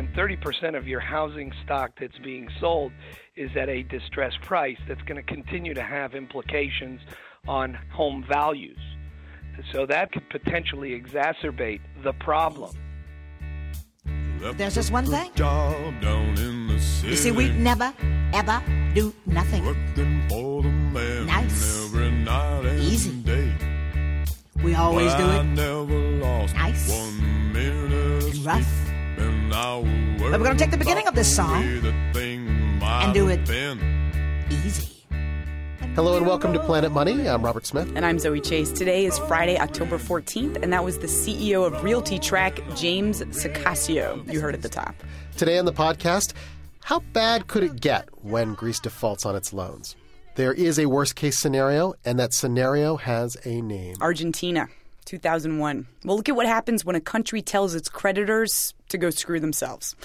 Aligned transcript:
when 0.00 0.08
30% 0.14 0.78
of 0.78 0.88
your 0.88 1.00
housing 1.00 1.52
stock 1.62 1.90
that's 2.00 2.16
being 2.24 2.48
sold 2.58 2.90
is 3.36 3.50
at 3.54 3.68
a 3.68 3.82
distressed 3.82 4.40
price, 4.40 4.78
that's 4.88 5.02
going 5.02 5.16
to 5.16 5.22
continue 5.22 5.74
to 5.74 5.82
have 5.82 6.14
implications 6.14 7.00
on 7.46 7.74
home 7.92 8.24
values. 8.26 8.78
So 9.72 9.84
that 9.84 10.10
could 10.10 10.26
potentially 10.30 10.98
exacerbate 10.98 11.80
the 12.02 12.14
problem. 12.14 12.74
There's 14.56 14.74
just 14.74 14.90
one 14.90 15.04
thing. 15.04 15.30
You 15.36 17.16
see, 17.16 17.30
we 17.30 17.50
never, 17.50 17.92
ever 18.32 18.62
do 18.94 19.12
nothing. 19.26 19.64
Nice. 21.26 21.92
Easy. 22.80 23.22
We 24.64 24.74
always 24.74 25.12
do 25.14 25.28
it 25.28 25.44
nice 26.54 26.90
and 26.90 28.46
rough. 28.46 28.89
But 29.50 29.82
we're 29.82 30.38
going 30.38 30.56
to 30.56 30.56
take 30.56 30.70
the 30.70 30.76
beginning 30.76 31.08
of 31.08 31.16
this 31.16 31.34
song 31.34 31.64
and 32.14 33.12
do 33.12 33.28
it 33.28 33.40
easy. 34.48 35.04
Hello 35.96 36.16
and 36.16 36.24
welcome 36.24 36.52
to 36.52 36.60
Planet 36.60 36.92
Money. 36.92 37.28
I'm 37.28 37.44
Robert 37.44 37.66
Smith. 37.66 37.90
And 37.96 38.06
I'm 38.06 38.20
Zoe 38.20 38.40
Chase. 38.40 38.70
Today 38.70 39.06
is 39.06 39.18
Friday, 39.18 39.58
October 39.58 39.98
14th, 39.98 40.62
and 40.62 40.72
that 40.72 40.84
was 40.84 40.98
the 40.98 41.08
CEO 41.08 41.66
of 41.66 41.72
RealtyTrac, 41.82 42.78
James 42.78 43.22
Saccacio. 43.22 44.32
You 44.32 44.40
heard 44.40 44.54
at 44.54 44.62
the 44.62 44.68
top. 44.68 44.94
Today 45.36 45.58
on 45.58 45.64
the 45.64 45.72
podcast, 45.72 46.32
how 46.84 47.00
bad 47.12 47.48
could 47.48 47.64
it 47.64 47.80
get 47.80 48.08
when 48.22 48.54
Greece 48.54 48.78
defaults 48.78 49.26
on 49.26 49.34
its 49.34 49.52
loans? 49.52 49.96
There 50.36 50.52
is 50.52 50.78
a 50.78 50.86
worst 50.86 51.16
case 51.16 51.40
scenario, 51.40 51.94
and 52.04 52.20
that 52.20 52.34
scenario 52.34 52.94
has 52.98 53.36
a 53.44 53.60
name 53.60 53.96
Argentina, 54.00 54.68
2001. 55.06 55.88
Well, 56.04 56.16
look 56.16 56.28
at 56.28 56.36
what 56.36 56.46
happens 56.46 56.84
when 56.84 56.94
a 56.94 57.00
country 57.00 57.42
tells 57.42 57.74
its 57.74 57.88
creditors 57.88 58.74
to 58.90 58.98
go 58.98 59.10
screw 59.10 59.40
themselves. 59.40 59.96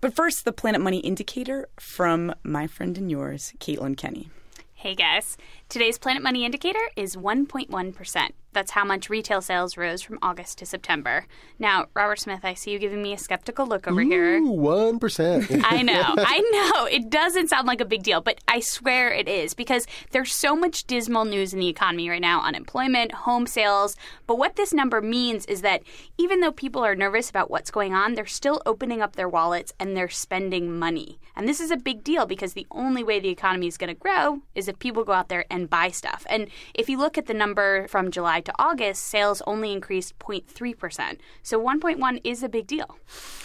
But 0.00 0.14
first, 0.14 0.44
the 0.44 0.52
Planet 0.52 0.80
Money 0.80 0.98
indicator 0.98 1.68
from 1.78 2.34
my 2.42 2.66
friend 2.66 2.96
and 2.96 3.10
yours, 3.10 3.52
Caitlin 3.58 3.96
Kenney. 3.96 4.30
Hey 4.74 4.94
guys. 4.94 5.36
Today's 5.68 5.98
Planet 5.98 6.22
Money 6.22 6.46
indicator 6.46 6.80
is 6.96 7.14
1.1%. 7.14 8.30
That's 8.54 8.70
how 8.70 8.84
much 8.84 9.10
retail 9.10 9.42
sales 9.42 9.76
rose 9.76 10.00
from 10.00 10.18
August 10.22 10.58
to 10.58 10.66
September. 10.66 11.26
Now, 11.58 11.86
Robert 11.94 12.18
Smith, 12.18 12.40
I 12.44 12.54
see 12.54 12.70
you 12.70 12.78
giving 12.78 13.02
me 13.02 13.12
a 13.12 13.18
skeptical 13.18 13.66
look 13.66 13.86
over 13.86 14.00
Ooh, 14.00 14.08
here. 14.08 14.40
1%. 14.40 15.60
I 15.64 15.82
know. 15.82 16.14
I 16.16 16.40
know. 16.40 16.86
It 16.86 17.10
doesn't 17.10 17.48
sound 17.48 17.66
like 17.66 17.82
a 17.82 17.84
big 17.84 18.02
deal, 18.02 18.22
but 18.22 18.40
I 18.48 18.60
swear 18.60 19.12
it 19.12 19.28
is 19.28 19.52
because 19.52 19.86
there's 20.12 20.32
so 20.32 20.56
much 20.56 20.84
dismal 20.84 21.26
news 21.26 21.52
in 21.52 21.60
the 21.60 21.68
economy 21.68 22.08
right 22.08 22.22
now 22.22 22.40
unemployment, 22.40 23.12
home 23.12 23.46
sales. 23.46 23.96
But 24.26 24.38
what 24.38 24.56
this 24.56 24.72
number 24.72 25.02
means 25.02 25.44
is 25.44 25.60
that 25.60 25.82
even 26.16 26.40
though 26.40 26.52
people 26.52 26.82
are 26.82 26.96
nervous 26.96 27.28
about 27.28 27.50
what's 27.50 27.70
going 27.70 27.92
on, 27.92 28.14
they're 28.14 28.26
still 28.26 28.62
opening 28.64 29.02
up 29.02 29.16
their 29.16 29.28
wallets 29.28 29.74
and 29.78 29.94
they're 29.94 30.08
spending 30.08 30.78
money. 30.78 31.20
And 31.36 31.46
this 31.46 31.60
is 31.60 31.70
a 31.70 31.76
big 31.76 32.02
deal 32.02 32.24
because 32.24 32.54
the 32.54 32.66
only 32.70 33.04
way 33.04 33.20
the 33.20 33.28
economy 33.28 33.66
is 33.66 33.76
going 33.76 33.88
to 33.88 33.94
grow 33.94 34.40
is 34.54 34.68
if 34.68 34.78
people 34.78 35.04
go 35.04 35.12
out 35.12 35.28
there 35.28 35.44
and 35.50 35.57
and 35.58 35.68
buy 35.68 35.88
stuff. 35.88 36.24
And 36.30 36.48
if 36.74 36.88
you 36.88 36.98
look 36.98 37.18
at 37.18 37.26
the 37.26 37.34
number 37.34 37.88
from 37.88 38.10
July 38.10 38.40
to 38.42 38.52
August, 38.58 39.04
sales 39.04 39.42
only 39.46 39.72
increased 39.72 40.18
0.3%. 40.18 41.18
So 41.42 41.60
1.1 41.60 42.20
is 42.24 42.42
a 42.42 42.48
big 42.48 42.66
deal. 42.66 42.96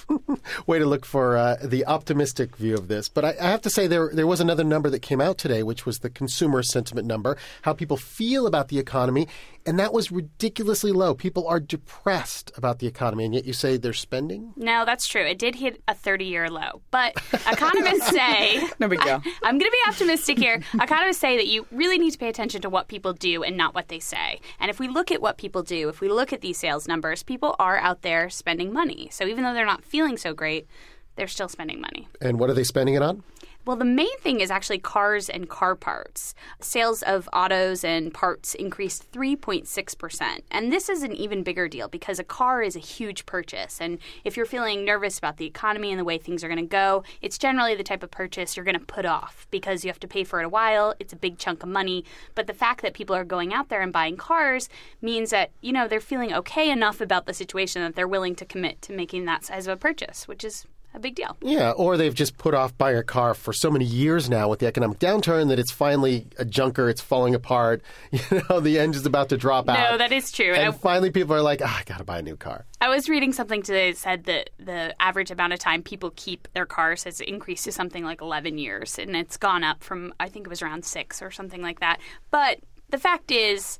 Way 0.67 0.79
to 0.79 0.85
look 0.85 1.05
for 1.05 1.37
uh, 1.37 1.57
the 1.63 1.85
optimistic 1.85 2.55
view 2.55 2.75
of 2.75 2.87
this. 2.87 3.09
But 3.09 3.25
I, 3.25 3.35
I, 3.41 3.49
have 3.49 3.61
to 3.61 3.69
say, 3.69 3.87
there, 3.87 4.09
there 4.13 4.27
was 4.27 4.39
another 4.39 4.63
number 4.63 4.89
that 4.89 4.99
came 4.99 5.21
out 5.21 5.37
today, 5.37 5.63
which 5.63 5.85
was 5.85 5.99
the 5.99 6.09
consumer 6.09 6.61
sentiment 6.61 7.07
number, 7.07 7.37
how 7.63 7.73
people 7.73 7.97
feel 7.97 8.45
about 8.45 8.67
the 8.67 8.79
economy. 8.79 9.27
And 9.65 9.79
that 9.79 9.93
was 9.93 10.11
ridiculously 10.11 10.91
low. 10.91 11.13
People 11.13 11.47
are 11.47 11.59
depressed 11.59 12.51
about 12.57 12.79
the 12.79 12.87
economy, 12.87 13.25
and 13.25 13.33
yet 13.33 13.45
you 13.45 13.53
say 13.53 13.77
they're 13.77 13.93
spending? 13.93 14.53
No, 14.57 14.83
that's 14.85 15.07
true. 15.07 15.25
It 15.25 15.39
did 15.39 15.55
hit 15.55 15.81
a 15.87 15.95
30 15.95 16.25
year 16.25 16.49
low. 16.49 16.81
But 16.91 17.15
economists 17.47 18.07
say. 18.09 18.61
no 18.79 18.87
big 18.89 19.01
deal. 19.01 19.21
I, 19.25 19.31
I'm 19.43 19.57
going 19.57 19.71
to 19.71 19.77
be 19.85 19.89
optimistic 19.89 20.37
here. 20.37 20.61
Economists 20.73 21.19
say 21.19 21.37
that 21.37 21.47
you 21.47 21.65
really 21.71 21.97
need 21.97 22.11
to 22.11 22.17
pay 22.17 22.27
attention 22.27 22.61
to 22.61 22.69
what 22.69 22.87
people 22.87 23.13
do 23.13 23.43
and 23.43 23.55
not 23.55 23.73
what 23.73 23.87
they 23.87 23.99
say. 23.99 24.41
And 24.59 24.69
if 24.69 24.79
we 24.79 24.87
look 24.87 25.11
at 25.11 25.21
what 25.21 25.37
people 25.37 25.63
do, 25.63 25.87
if 25.87 26.01
we 26.01 26.09
look 26.09 26.33
at 26.33 26.41
these 26.41 26.57
sales 26.57 26.87
numbers, 26.87 27.23
people 27.23 27.55
are 27.57 27.77
out 27.77 28.01
there 28.01 28.29
spending 28.29 28.73
money. 28.73 29.07
So 29.11 29.25
even 29.25 29.43
though 29.43 29.53
they're 29.53 29.65
not 29.65 29.85
feeling 29.85 30.17
so 30.17 30.33
great, 30.33 30.67
they're 31.15 31.27
still 31.27 31.49
spending 31.49 31.79
money. 31.79 32.07
And 32.21 32.39
what 32.39 32.49
are 32.49 32.53
they 32.53 32.63
spending 32.63 32.95
it 32.95 33.01
on? 33.01 33.23
Well, 33.65 33.77
the 33.77 33.85
main 33.85 34.17
thing 34.19 34.41
is 34.41 34.51
actually 34.51 34.79
cars 34.79 35.29
and 35.29 35.47
car 35.47 35.73
parts. 35.75 36.35
Sales 36.59 37.01
of 37.01 37.29
autos 37.31 37.85
and 37.85 38.13
parts 38.13 38.55
increased 38.55 39.09
3.6%. 39.13 40.41
And 40.51 40.69
this 40.69 40.89
is 40.89 41.01
an 41.01 41.13
even 41.13 41.43
bigger 41.43 41.69
deal 41.69 41.87
because 41.87 42.19
a 42.19 42.25
car 42.25 42.61
is 42.61 42.75
a 42.75 42.79
huge 42.79 43.25
purchase. 43.25 43.79
And 43.79 43.99
if 44.25 44.35
you're 44.35 44.45
feeling 44.45 44.83
nervous 44.83 45.17
about 45.17 45.37
the 45.37 45.45
economy 45.45 45.91
and 45.91 45.99
the 45.99 46.03
way 46.03 46.17
things 46.17 46.43
are 46.43 46.49
going 46.49 46.59
to 46.59 46.65
go, 46.65 47.05
it's 47.21 47.37
generally 47.37 47.73
the 47.73 47.85
type 47.85 48.03
of 48.03 48.11
purchase 48.11 48.57
you're 48.57 48.65
going 48.65 48.77
to 48.77 48.85
put 48.85 49.05
off 49.05 49.47
because 49.49 49.85
you 49.85 49.89
have 49.89 49.99
to 50.01 50.09
pay 50.09 50.25
for 50.25 50.41
it 50.41 50.45
a 50.45 50.49
while. 50.49 50.93
It's 50.99 51.13
a 51.13 51.17
big 51.17 51.37
chunk 51.37 51.63
of 51.63 51.69
money. 51.69 52.03
But 52.35 52.47
the 52.47 52.53
fact 52.53 52.81
that 52.81 52.93
people 52.93 53.15
are 53.15 53.23
going 53.23 53.53
out 53.53 53.69
there 53.69 53.81
and 53.81 53.93
buying 53.93 54.17
cars 54.17 54.67
means 55.01 55.29
that, 55.29 55.51
you 55.61 55.71
know, 55.71 55.87
they're 55.87 56.01
feeling 56.01 56.33
okay 56.33 56.69
enough 56.69 56.99
about 56.99 57.27
the 57.27 57.33
situation 57.33 57.81
that 57.81 57.95
they're 57.95 58.09
willing 58.09 58.35
to 58.35 58.45
commit 58.45 58.81
to 58.81 58.91
making 58.91 59.23
that 59.23 59.45
size 59.45 59.67
of 59.67 59.73
a 59.77 59.79
purchase, 59.79 60.27
which 60.27 60.43
is 60.43 60.65
a 60.93 60.99
big 60.99 61.15
deal. 61.15 61.35
Yeah, 61.41 61.71
or 61.71 61.97
they've 61.97 62.13
just 62.13 62.37
put 62.37 62.53
off 62.53 62.77
buying 62.77 62.97
a 62.97 63.03
car 63.03 63.33
for 63.33 63.51
so 63.51 63.71
many 63.71 63.85
years 63.85 64.29
now 64.29 64.47
with 64.49 64.59
the 64.59 64.67
economic 64.67 64.99
downturn 64.99 65.49
that 65.49 65.59
it's 65.59 65.71
finally 65.71 66.27
a 66.37 66.45
junker, 66.45 66.89
it's 66.89 67.01
falling 67.01 67.35
apart. 67.35 67.81
You 68.33 68.41
know, 68.49 68.59
the 68.59 68.79
engine's 68.79 69.05
about 69.05 69.29
to 69.29 69.37
drop 69.37 69.65
no, 69.65 69.73
out. 69.73 69.91
No, 69.91 69.97
that 69.97 70.11
is 70.11 70.31
true. 70.31 70.53
And 70.53 70.69
I, 70.69 70.71
finally, 70.71 71.09
people 71.11 71.35
are 71.35 71.41
like, 71.41 71.61
oh, 71.61 71.65
I 71.65 71.83
got 71.85 71.97
to 71.97 72.03
buy 72.03 72.19
a 72.19 72.21
new 72.21 72.37
car. 72.37 72.65
I 72.79 72.89
was 72.89 73.09
reading 73.09 73.33
something 73.33 73.61
today 73.63 73.91
that 73.91 73.97
said 73.97 74.25
that 74.25 74.51
the 74.57 74.93
average 75.01 75.31
amount 75.31 75.53
of 75.53 75.59
time 75.59 75.83
people 75.83 76.13
keep 76.15 76.47
their 76.53 76.65
cars 76.65 77.03
has 77.03 77.19
increased 77.21 77.65
to 77.65 77.71
something 77.71 78.03
like 78.03 78.21
11 78.21 78.57
years, 78.57 78.99
and 78.99 79.15
it's 79.15 79.37
gone 79.37 79.63
up 79.63 79.83
from, 79.83 80.13
I 80.19 80.29
think 80.29 80.45
it 80.47 80.49
was 80.49 80.61
around 80.61 80.85
six 80.85 81.21
or 81.21 81.31
something 81.31 81.61
like 81.61 81.79
that. 81.79 81.99
But 82.31 82.59
the 82.89 82.97
fact 82.97 83.31
is, 83.31 83.79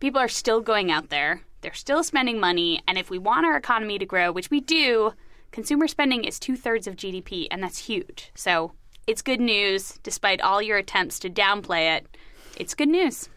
people 0.00 0.20
are 0.20 0.28
still 0.28 0.60
going 0.60 0.90
out 0.90 1.10
there, 1.10 1.42
they're 1.60 1.74
still 1.74 2.02
spending 2.02 2.40
money, 2.40 2.80
and 2.86 2.98
if 2.98 3.10
we 3.10 3.18
want 3.18 3.46
our 3.46 3.56
economy 3.56 3.98
to 3.98 4.06
grow, 4.06 4.32
which 4.32 4.50
we 4.50 4.60
do, 4.60 5.12
Consumer 5.52 5.86
spending 5.86 6.24
is 6.24 6.40
two 6.40 6.56
thirds 6.56 6.86
of 6.86 6.96
GDP, 6.96 7.46
and 7.50 7.62
that's 7.62 7.76
huge. 7.76 8.30
So 8.34 8.72
it's 9.06 9.20
good 9.20 9.40
news, 9.40 9.98
despite 10.02 10.40
all 10.40 10.62
your 10.62 10.78
attempts 10.78 11.18
to 11.20 11.30
downplay 11.30 11.98
it. 11.98 12.06
It's 12.56 12.74
good 12.74 12.88
news. 12.88 13.28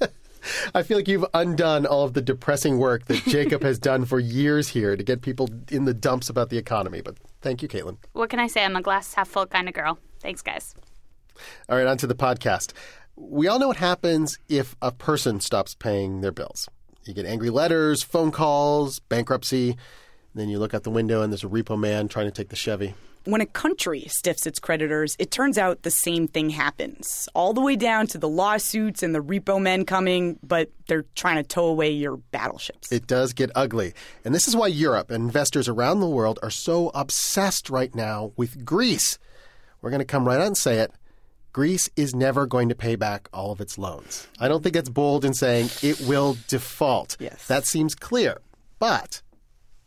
I 0.74 0.82
feel 0.82 0.96
like 0.96 1.08
you've 1.08 1.26
undone 1.34 1.84
all 1.84 2.04
of 2.04 2.14
the 2.14 2.22
depressing 2.22 2.78
work 2.78 3.04
that 3.06 3.22
Jacob 3.24 3.62
has 3.62 3.78
done 3.78 4.06
for 4.06 4.18
years 4.18 4.68
here 4.68 4.96
to 4.96 5.02
get 5.02 5.20
people 5.20 5.50
in 5.70 5.84
the 5.84 5.92
dumps 5.92 6.30
about 6.30 6.48
the 6.48 6.56
economy. 6.56 7.02
But 7.02 7.16
thank 7.42 7.60
you, 7.60 7.68
Caitlin. 7.68 7.98
What 8.12 8.30
can 8.30 8.40
I 8.40 8.46
say? 8.46 8.64
I'm 8.64 8.76
a 8.76 8.80
glass 8.80 9.12
half 9.12 9.28
full 9.28 9.46
kind 9.46 9.68
of 9.68 9.74
girl. 9.74 9.98
Thanks, 10.20 10.40
guys. 10.40 10.74
All 11.68 11.76
right, 11.76 11.86
on 11.86 11.98
to 11.98 12.06
the 12.06 12.14
podcast. 12.14 12.72
We 13.14 13.46
all 13.46 13.58
know 13.58 13.68
what 13.68 13.76
happens 13.76 14.38
if 14.48 14.74
a 14.80 14.90
person 14.90 15.40
stops 15.40 15.74
paying 15.74 16.22
their 16.22 16.32
bills. 16.32 16.66
You 17.04 17.12
get 17.12 17.26
angry 17.26 17.50
letters, 17.50 18.02
phone 18.02 18.30
calls, 18.30 19.00
bankruptcy. 19.00 19.76
Then 20.38 20.48
you 20.48 20.58
look 20.58 20.74
out 20.74 20.84
the 20.84 20.90
window 20.90 21.22
and 21.22 21.32
there's 21.32 21.44
a 21.44 21.48
repo 21.48 21.78
man 21.78 22.08
trying 22.08 22.26
to 22.26 22.30
take 22.30 22.48
the 22.48 22.56
Chevy. 22.56 22.94
When 23.24 23.40
a 23.40 23.46
country 23.46 24.06
stiffs 24.08 24.46
its 24.46 24.58
creditors, 24.58 25.16
it 25.18 25.30
turns 25.30 25.58
out 25.58 25.82
the 25.82 25.90
same 25.90 26.28
thing 26.28 26.50
happens. 26.50 27.28
All 27.34 27.52
the 27.52 27.60
way 27.60 27.76
down 27.76 28.06
to 28.08 28.18
the 28.18 28.28
lawsuits 28.28 29.02
and 29.02 29.14
the 29.14 29.22
repo 29.22 29.60
men 29.60 29.84
coming, 29.84 30.38
but 30.42 30.70
they're 30.86 31.04
trying 31.14 31.36
to 31.36 31.42
tow 31.42 31.66
away 31.66 31.90
your 31.90 32.16
battleships. 32.16 32.90
It 32.90 33.06
does 33.06 33.32
get 33.32 33.50
ugly. 33.54 33.92
And 34.24 34.34
this 34.34 34.48
is 34.48 34.56
why 34.56 34.68
Europe 34.68 35.10
and 35.10 35.24
investors 35.24 35.68
around 35.68 36.00
the 36.00 36.08
world 36.08 36.38
are 36.42 36.50
so 36.50 36.90
obsessed 36.94 37.68
right 37.68 37.94
now 37.94 38.32
with 38.36 38.64
Greece. 38.64 39.18
We're 39.82 39.90
going 39.90 40.00
to 40.00 40.06
come 40.06 40.26
right 40.26 40.40
out 40.40 40.46
and 40.46 40.56
say 40.56 40.78
it. 40.78 40.92
Greece 41.52 41.90
is 41.96 42.14
never 42.14 42.46
going 42.46 42.68
to 42.68 42.74
pay 42.74 42.94
back 42.94 43.28
all 43.32 43.50
of 43.50 43.60
its 43.60 43.76
loans. 43.76 44.28
I 44.38 44.48
don't 44.48 44.62
think 44.62 44.76
it's 44.76 44.88
bold 44.88 45.24
in 45.24 45.34
saying 45.34 45.70
it 45.82 46.00
will 46.02 46.36
default. 46.46 47.16
Yes. 47.18 47.46
That 47.48 47.66
seems 47.66 47.94
clear. 47.94 48.38
But 48.78 49.22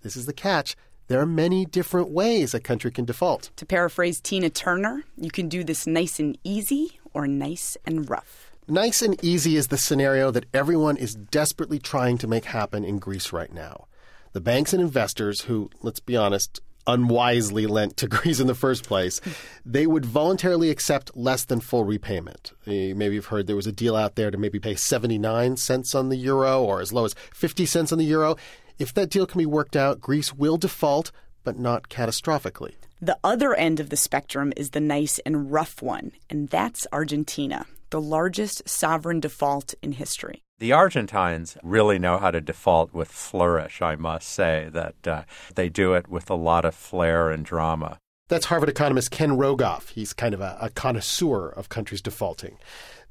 this 0.02 0.16
is 0.16 0.26
the 0.26 0.34
catch. 0.34 0.76
There 1.08 1.20
are 1.20 1.26
many 1.26 1.66
different 1.66 2.10
ways 2.10 2.54
a 2.54 2.60
country 2.60 2.92
can 2.92 3.06
default. 3.06 3.50
To 3.58 3.66
paraphrase 3.66 4.22
Tina 4.22 4.50
Turner, 4.50 5.04
you 5.18 5.30
can 5.30 5.50
do 5.50 5.64
this 5.64 5.86
nice 5.86 6.20
and 6.20 6.38
easy 6.44 7.00
or 7.14 7.28
nice 7.28 7.76
and 7.86 8.10
rough. 8.10 8.52
Nice 8.68 9.02
and 9.02 9.22
easy 9.24 9.58
is 9.58 9.68
the 9.68 9.78
scenario 9.78 10.32
that 10.32 10.46
everyone 10.54 10.96
is 10.96 11.16
desperately 11.16 11.80
trying 11.80 12.18
to 12.20 12.28
make 12.28 12.46
happen 12.46 12.86
in 12.86 13.00
Greece 13.00 13.34
right 13.34 13.52
now. 13.52 13.88
The 14.34 14.40
banks 14.40 14.72
and 14.72 14.82
investors 14.82 15.42
who, 15.42 15.70
let's 15.82 16.00
be 16.00 16.16
honest, 16.16 16.62
unwisely 16.88 17.68
lent 17.68 17.98
to 17.98 18.08
Greece 18.16 18.40
in 18.40 18.48
the 18.48 18.56
first 18.56 18.86
place, 18.86 19.20
they 19.66 19.86
would 19.86 20.06
voluntarily 20.06 20.70
accept 20.70 21.16
less 21.18 21.44
than 21.44 21.60
full 21.60 21.84
repayment. 21.84 22.54
Eh, 22.66 22.94
maybe 22.94 23.16
you've 23.16 23.26
heard 23.26 23.48
there 23.48 23.56
was 23.56 23.68
a 23.68 23.72
deal 23.72 23.96
out 23.96 24.16
there 24.16 24.32
to 24.32 24.38
maybe 24.38 24.60
pay 24.60 24.76
79 24.76 25.58
cents 25.58 25.94
on 25.94 26.10
the 26.10 26.18
euro 26.18 26.64
or 26.64 26.80
as 26.80 26.94
low 26.94 27.06
as 27.06 27.16
50 27.34 27.66
cents 27.66 27.92
on 27.92 27.98
the 27.98 28.06
euro. 28.06 28.36
If 28.82 28.96
that 28.96 29.12
deal 29.12 29.28
can 29.28 29.38
be 29.38 29.46
worked 29.46 29.76
out, 29.76 30.02
Greece 30.02 30.34
will 30.34 30.58
default, 30.58 31.12
but 31.44 31.60
not 31.60 31.88
catastrophically. 31.88 32.74
The 33.00 33.16
other 33.24 33.54
end 33.54 33.80
of 33.80 33.92
the 33.92 33.96
spectrum 33.96 34.52
is 34.58 34.72
the 34.72 34.80
nice 34.80 35.20
and 35.20 35.52
rough 35.52 35.84
one, 35.84 36.14
and 36.32 36.50
that's 36.50 36.88
Argentina, 36.92 37.68
the 37.92 38.02
largest 38.02 38.68
sovereign 38.68 39.20
default 39.20 39.76
in 39.84 39.92
history. 39.92 40.42
The 40.58 40.72
Argentines 40.72 41.60
really 41.62 42.00
know 42.00 42.18
how 42.18 42.32
to 42.32 42.42
default 42.42 42.92
with 42.92 43.10
flourish, 43.10 43.84
I 43.84 43.98
must 43.98 44.28
say, 44.28 44.70
that 44.74 45.08
uh, 45.08 45.24
they 45.54 45.70
do 45.70 45.94
it 45.94 46.08
with 46.08 46.32
a 46.32 46.36
lot 46.36 46.66
of 46.66 46.74
flair 46.74 47.30
and 47.30 47.46
drama. 47.46 48.00
That's 48.30 48.46
Harvard 48.46 48.70
economist 48.70 49.12
Ken 49.12 49.32
Rogoff. 49.38 49.90
He's 49.90 50.12
kind 50.12 50.34
of 50.34 50.42
a, 50.42 50.58
a 50.60 50.72
connoisseur 50.72 51.50
of 51.50 51.70
countries 51.70 52.02
defaulting. 52.02 52.58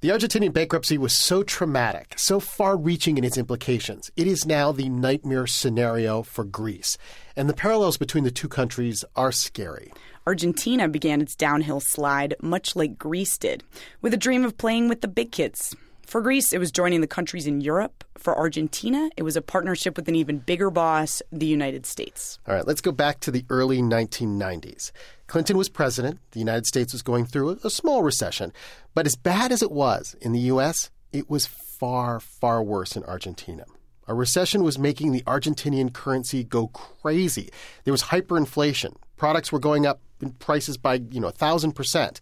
The 0.02 0.08
Argentinian 0.08 0.54
bankruptcy 0.54 0.96
was 0.96 1.14
so 1.14 1.42
traumatic, 1.42 2.14
so 2.16 2.40
far 2.40 2.74
reaching 2.74 3.18
in 3.18 3.24
its 3.24 3.36
implications, 3.36 4.10
it 4.16 4.26
is 4.26 4.46
now 4.46 4.72
the 4.72 4.88
nightmare 4.88 5.46
scenario 5.46 6.22
for 6.22 6.42
Greece. 6.42 6.96
And 7.36 7.50
the 7.50 7.54
parallels 7.54 7.98
between 7.98 8.24
the 8.24 8.30
two 8.30 8.48
countries 8.48 9.04
are 9.14 9.30
scary. 9.30 9.92
Argentina 10.26 10.88
began 10.88 11.20
its 11.20 11.36
downhill 11.36 11.80
slide 11.80 12.34
much 12.40 12.74
like 12.74 12.98
Greece 12.98 13.36
did, 13.36 13.62
with 14.00 14.14
a 14.14 14.16
dream 14.16 14.42
of 14.42 14.56
playing 14.56 14.88
with 14.88 15.02
the 15.02 15.08
big 15.08 15.32
kids. 15.32 15.76
For 16.06 16.22
Greece, 16.22 16.54
it 16.54 16.58
was 16.58 16.72
joining 16.72 17.02
the 17.02 17.06
countries 17.06 17.46
in 17.46 17.60
Europe. 17.60 18.02
For 18.16 18.36
Argentina, 18.36 19.10
it 19.18 19.22
was 19.22 19.36
a 19.36 19.42
partnership 19.42 19.96
with 19.96 20.08
an 20.08 20.16
even 20.16 20.38
bigger 20.38 20.70
boss, 20.70 21.22
the 21.30 21.46
United 21.46 21.84
States. 21.84 22.38
All 22.48 22.54
right, 22.54 22.66
let's 22.66 22.80
go 22.80 22.90
back 22.90 23.20
to 23.20 23.30
the 23.30 23.44
early 23.48 23.80
1990s. 23.80 24.92
Clinton 25.30 25.56
was 25.56 25.68
president. 25.68 26.18
The 26.32 26.40
United 26.40 26.66
States 26.66 26.92
was 26.92 27.02
going 27.02 27.24
through 27.24 27.60
a, 27.62 27.70
small 27.70 28.02
recession. 28.02 28.52
But 28.94 29.06
as 29.06 29.14
bad 29.14 29.52
as 29.52 29.62
it 29.62 29.70
was 29.70 30.16
in 30.20 30.32
the 30.32 30.40
U.S., 30.54 30.90
it 31.12 31.30
was 31.30 31.46
far, 31.46 32.18
far 32.18 32.64
worse 32.64 32.96
in 32.96 33.04
Argentina. 33.04 33.64
A 34.08 34.14
recession 34.14 34.64
was 34.64 34.76
making 34.76 35.12
the 35.12 35.22
Argentinian 35.22 35.92
currency 35.92 36.42
go 36.42 36.66
crazy. 36.66 37.48
There 37.84 37.92
was 37.92 38.02
hyperinflation. 38.02 38.96
Products 39.16 39.52
were 39.52 39.60
going 39.60 39.86
up 39.86 40.00
in 40.20 40.32
prices 40.32 40.76
by, 40.76 40.94
you 40.94 41.20
know, 41.20 41.28
a 41.28 41.32
thousand 41.32 41.72
percent. 41.76 42.18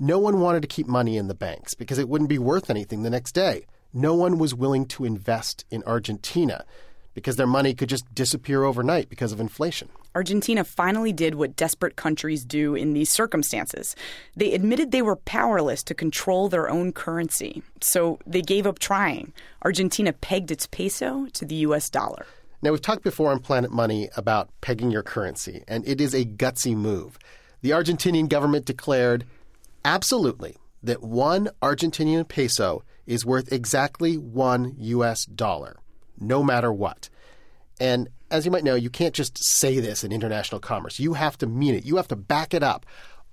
No 0.00 0.18
one 0.18 0.40
wanted 0.40 0.62
to 0.62 0.68
keep 0.68 0.88
money 0.88 1.16
in 1.16 1.28
the 1.28 1.34
banks 1.34 1.74
because 1.74 1.98
it 1.98 2.08
wouldn't 2.08 2.28
be 2.28 2.40
worth 2.40 2.70
anything 2.70 3.04
the 3.04 3.10
next 3.10 3.36
day. 3.36 3.66
No 3.92 4.16
one 4.16 4.36
was 4.36 4.52
willing 4.52 4.84
to 4.86 5.04
invest 5.04 5.64
in 5.70 5.84
Argentina 5.84 6.64
because 7.14 7.36
their 7.36 7.46
money 7.46 7.72
could 7.72 7.88
just 7.88 8.12
disappear 8.12 8.64
overnight 8.64 9.08
because 9.08 9.30
of 9.30 9.38
inflation. 9.38 9.90
Argentina 10.14 10.64
finally 10.64 11.12
did 11.12 11.34
what 11.34 11.56
desperate 11.56 11.96
countries 11.96 12.44
do 12.44 12.74
in 12.74 12.92
these 12.92 13.10
circumstances. 13.10 13.94
They 14.36 14.52
admitted 14.52 14.90
they 14.90 15.02
were 15.02 15.16
powerless 15.16 15.82
to 15.84 15.94
control 15.94 16.48
their 16.48 16.68
own 16.68 16.92
currency, 16.92 17.62
so 17.80 18.18
they 18.26 18.42
gave 18.42 18.66
up 18.66 18.78
trying. 18.78 19.32
Argentina 19.62 20.12
pegged 20.12 20.50
its 20.50 20.66
peso 20.66 21.26
to 21.34 21.44
the 21.44 21.56
US 21.56 21.90
dollar. 21.90 22.26
Now, 22.60 22.72
we've 22.72 22.82
talked 22.82 23.04
before 23.04 23.30
on 23.30 23.38
Planet 23.38 23.70
Money 23.70 24.08
about 24.16 24.50
pegging 24.60 24.90
your 24.90 25.04
currency, 25.04 25.62
and 25.68 25.86
it 25.86 26.00
is 26.00 26.12
a 26.12 26.24
gutsy 26.24 26.74
move. 26.74 27.16
The 27.60 27.70
Argentinian 27.70 28.28
government 28.28 28.64
declared 28.64 29.24
absolutely 29.84 30.56
that 30.82 31.02
one 31.02 31.50
Argentinian 31.62 32.26
peso 32.26 32.82
is 33.06 33.24
worth 33.24 33.52
exactly 33.52 34.16
one 34.16 34.74
US 34.78 35.24
dollar, 35.24 35.76
no 36.18 36.42
matter 36.42 36.72
what. 36.72 37.08
And 37.80 38.08
as 38.30 38.44
you 38.44 38.50
might 38.50 38.64
know, 38.64 38.74
you 38.74 38.90
can't 38.90 39.14
just 39.14 39.42
say 39.42 39.80
this 39.80 40.04
in 40.04 40.12
international 40.12 40.60
commerce. 40.60 40.98
You 40.98 41.14
have 41.14 41.38
to 41.38 41.46
mean 41.46 41.74
it, 41.74 41.84
you 41.84 41.96
have 41.96 42.08
to 42.08 42.16
back 42.16 42.54
it 42.54 42.62
up. 42.62 42.84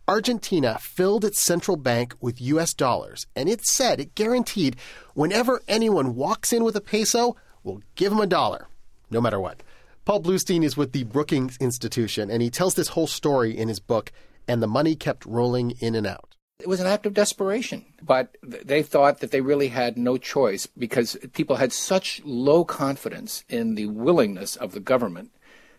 Argentina 0.08 0.78
filled 0.80 1.26
its 1.26 1.42
central 1.42 1.78
bank 1.78 2.14
with 2.22 2.40
US 2.40 2.76
dollars, 2.76 3.26
and 3.36 3.50
it 3.50 3.66
said, 3.66 4.00
it 4.00 4.14
guaranteed, 4.14 4.76
whenever 5.16 5.62
anyone 5.68 6.16
walks 6.16 6.54
in 6.54 6.64
with 6.64 6.76
a 6.76 6.82
peso, 6.82 7.36
we'll 7.64 7.82
give 7.96 8.12
them 8.12 8.20
a 8.20 8.28
dollar, 8.28 8.68
no 9.10 9.20
matter 9.20 9.40
what. 9.40 9.64
Paul 10.06 10.22
Blustein 10.22 10.64
is 10.64 10.78
with 10.78 10.92
the 10.92 11.06
Brookings 11.06 11.58
Institution, 11.58 12.30
and 12.30 12.44
he 12.44 12.52
tells 12.52 12.76
this 12.76 12.90
whole 12.90 13.08
story 13.08 13.58
in 13.58 13.68
his 13.68 13.80
book, 13.80 14.12
And 14.48 14.62
the 14.62 14.68
Money 14.68 14.96
Kept 14.96 15.26
Rolling 15.26 15.72
In 15.80 15.96
and 15.96 16.06
Out. 16.06 16.35
It 16.60 16.68
was 16.68 16.80
an 16.80 16.88
act 16.88 17.06
of 17.06 17.14
desperation, 17.14 17.86
but 18.02 18.38
they 18.42 18.82
thought 18.82 19.20
that 19.20 19.32
they 19.32 19.42
really 19.42 19.68
had 19.68 19.98
no 19.98 20.18
choice 20.18 20.66
because 20.68 21.18
people 21.34 21.58
had 21.58 21.74
such 21.74 22.22
low 22.24 22.64
confidence 22.64 23.44
in 23.50 23.76
the 23.76 23.88
willingness 23.88 24.56
of 24.56 24.72
the 24.72 24.80
government 24.80 25.32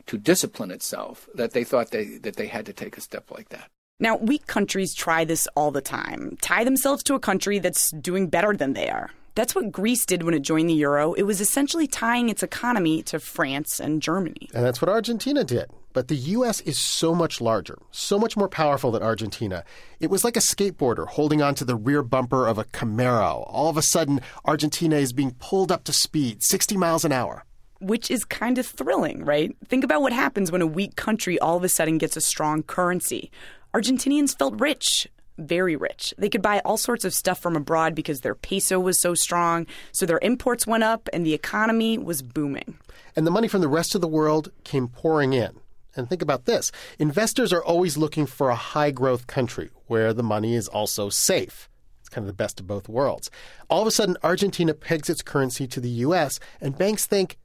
to 0.07 0.19
discipline 0.19 0.71
itself 0.71 1.29
that 1.35 1.53
they 1.53 1.65
thought 1.65 1.91
they, 1.91 2.19
that 2.19 2.37
they 2.37 2.47
had 2.47 2.67
to 2.67 2.73
take 2.73 2.97
a 2.97 3.01
step 3.01 3.31
like 3.31 3.49
that. 3.49 3.71
Now, 3.99 4.17
weak 4.17 4.47
countries 4.47 4.95
try 4.95 5.25
this 5.25 5.49
all 5.57 5.71
the 5.71 5.81
time 5.81 6.37
tie 6.43 6.65
themselves 6.65 7.03
to 7.05 7.15
a 7.15 7.21
country 7.21 7.59
that's 7.59 7.91
doing 7.93 8.29
better 8.29 8.55
than 8.55 8.75
they 8.75 8.91
are. 8.91 9.11
That's 9.37 9.55
what 9.55 9.71
Greece 9.71 10.07
did 10.07 10.23
when 10.23 10.33
it 10.33 10.41
joined 10.41 10.71
the 10.71 10.75
euro. 10.75 11.13
It 11.13 11.25
was 11.25 11.43
essentially 11.43 11.87
tying 11.87 12.31
its 12.31 12.43
economy 12.43 13.03
to 13.03 13.21
France 13.21 13.79
and 13.79 14.01
Germany. 14.01 14.49
And 14.55 14.65
that's 14.65 14.81
what 14.81 14.89
Argentina 14.89 15.45
did. 15.45 15.67
But 15.93 16.09
the 16.09 16.17
U.S. 16.17 16.63
is 16.63 16.81
so 16.81 17.15
much 17.15 17.39
larger, 17.39 17.79
so 17.91 18.19
much 18.19 18.35
more 18.35 18.49
powerful 18.49 18.91
than 18.91 19.03
Argentina. 19.03 19.63
It 20.01 20.09
was 20.09 20.25
like 20.25 20.39
a 20.39 20.41
skateboarder 20.41 21.07
holding 21.07 21.43
onto 21.43 21.67
the 21.67 21.77
rear 21.77 22.03
bumper 22.03 22.47
of 22.47 22.57
a 22.57 22.65
Camaro. 22.65 23.45
All 23.47 23.69
of 23.69 23.77
a 23.77 23.83
sudden, 23.83 24.23
Argentina 24.47 24.97
is 24.97 25.13
being 25.13 25.33
pulled 25.33 25.71
up 25.71 25.85
to 25.85 25.93
speed, 25.93 26.43
60 26.43 26.79
miles 26.79 27.05
an 27.05 27.13
hour. 27.13 27.45
Which 27.79 28.11
is 28.11 28.25
kind 28.25 28.57
of 28.57 28.67
thrilling, 28.67 29.23
right? 29.23 29.55
Think 29.67 29.85
about 29.85 30.01
what 30.01 30.15
happens 30.15 30.51
when 30.51 30.63
a 30.63 30.67
weak 30.67 30.97
country 30.97 31.39
all 31.41 31.59
of 31.59 31.65
a 31.65 31.69
sudden 31.69 31.99
gets 31.99 32.17
a 32.17 32.23
strong 32.23 32.63
currency. 32.63 33.31
Argentinians 33.75 34.37
felt 34.37 34.59
rich, 34.59 35.07
very 35.39 35.77
rich. 35.77 36.15
They 36.19 36.29
could 36.29 36.43
buy 36.43 36.61
all 36.61 36.77
sorts 36.77 37.05
of 37.05 37.15
stuff 37.15 37.41
from 37.41 37.57
abroad 37.57 37.95
because 37.95 38.21
their 38.21 38.35
peso 38.35 38.79
was 38.81 39.01
so 39.01 39.15
strong. 39.15 39.67
So 39.93 40.07
their 40.07 40.21
imports 40.23 40.67
went 40.67 40.85
up 40.85 41.09
and 41.13 41.25
the 41.25 41.35
economy 41.35 41.99
was 41.99 42.23
booming. 42.23 42.79
And 43.15 43.27
the 43.27 43.31
money 43.31 43.49
from 43.49 43.61
the 43.61 43.69
rest 43.69 43.95
of 43.95 44.01
the 44.01 44.09
world 44.09 44.51
came 44.65 44.89
pouring 44.89 45.33
in. 45.33 45.61
And 45.95 46.09
think 46.09 46.23
about 46.23 46.45
this 46.45 46.71
investors 46.99 47.53
are 47.53 47.65
always 47.65 47.97
looking 47.97 48.27
for 48.27 48.51
a 48.51 48.55
high 48.55 48.91
growth 48.91 49.27
country 49.27 49.71
where 49.87 50.13
the 50.13 50.23
money 50.23 50.55
is 50.55 50.69
also 50.69 51.09
safe. 51.09 51.69
It's 52.01 52.09
kind 52.09 52.23
of 52.23 52.29
the 52.29 52.35
best 52.35 52.61
of 52.61 52.67
both 52.67 52.89
worlds. 52.89 53.31
All 53.69 53.81
of 53.81 53.89
a 53.89 53.91
sudden, 53.91 54.17
Argentina 54.23 54.75
pegs 54.75 55.11
its 55.11 55.23
currency 55.23 55.67
to 55.67 55.81
the 55.81 55.89
U.S., 55.89 56.39
and 56.61 56.79
banks 56.79 57.05
think, 57.05 57.37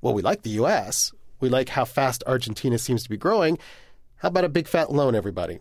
well, 0.00 0.12
we 0.12 0.22
like 0.22 0.42
the 0.42 0.50
U.S., 0.50 1.12
we 1.38 1.48
like 1.48 1.68
how 1.68 1.84
fast 1.84 2.24
Argentina 2.26 2.78
seems 2.78 3.04
to 3.04 3.10
be 3.10 3.16
growing. 3.16 3.58
How 4.16 4.28
about 4.28 4.44
a 4.44 4.48
big 4.48 4.66
fat 4.66 4.90
loan, 4.90 5.14
everybody? 5.14 5.60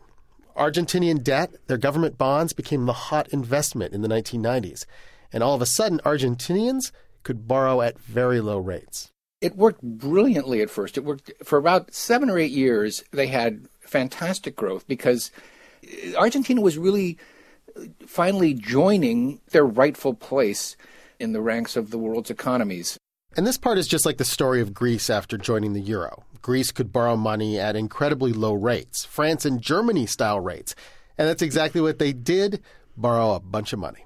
Argentinian 0.57 1.23
debt, 1.23 1.51
their 1.67 1.77
government 1.77 2.17
bonds, 2.17 2.53
became 2.53 2.85
the 2.85 2.93
hot 2.93 3.27
investment 3.29 3.93
in 3.93 4.01
the 4.01 4.07
1990s. 4.07 4.85
And 5.31 5.43
all 5.43 5.55
of 5.55 5.61
a 5.61 5.65
sudden, 5.65 5.99
Argentinians 5.99 6.91
could 7.23 7.47
borrow 7.47 7.81
at 7.81 7.99
very 7.99 8.39
low 8.41 8.57
rates. 8.57 9.11
It 9.41 9.55
worked 9.55 9.81
brilliantly 9.83 10.61
at 10.61 10.69
first. 10.69 10.97
It 10.97 11.03
worked 11.03 11.31
for 11.43 11.57
about 11.57 11.93
seven 11.93 12.29
or 12.29 12.39
eight 12.39 12.51
years. 12.51 13.03
They 13.11 13.27
had 13.27 13.67
fantastic 13.81 14.55
growth 14.55 14.87
because 14.87 15.31
uh, 15.85 16.15
Argentina 16.17 16.61
was 16.61 16.77
really 16.77 17.17
uh, 17.75 17.81
finally 18.05 18.53
joining 18.53 19.39
their 19.51 19.65
rightful 19.65 20.15
place 20.15 20.75
in 21.19 21.33
the 21.33 21.41
ranks 21.41 21.75
of 21.75 21.91
the 21.91 21.97
world's 21.97 22.31
economies. 22.31 22.96
And 23.37 23.45
this 23.45 23.59
part 23.59 23.77
is 23.77 23.87
just 23.87 24.03
like 24.03 24.17
the 24.17 24.25
story 24.25 24.61
of 24.61 24.73
Greece 24.73 25.11
after 25.11 25.37
joining 25.37 25.73
the 25.73 25.79
euro. 25.79 26.23
Greece 26.41 26.71
could 26.71 26.91
borrow 26.91 27.15
money 27.15 27.59
at 27.59 27.75
incredibly 27.75 28.33
low 28.33 28.53
rates, 28.53 29.05
France 29.05 29.45
and 29.45 29.61
Germany 29.61 30.07
style 30.07 30.39
rates. 30.39 30.73
And 31.19 31.27
that's 31.27 31.43
exactly 31.43 31.79
what 31.79 31.99
they 31.99 32.13
did 32.13 32.63
borrow 32.97 33.33
a 33.33 33.39
bunch 33.39 33.73
of 33.73 33.79
money. 33.79 34.05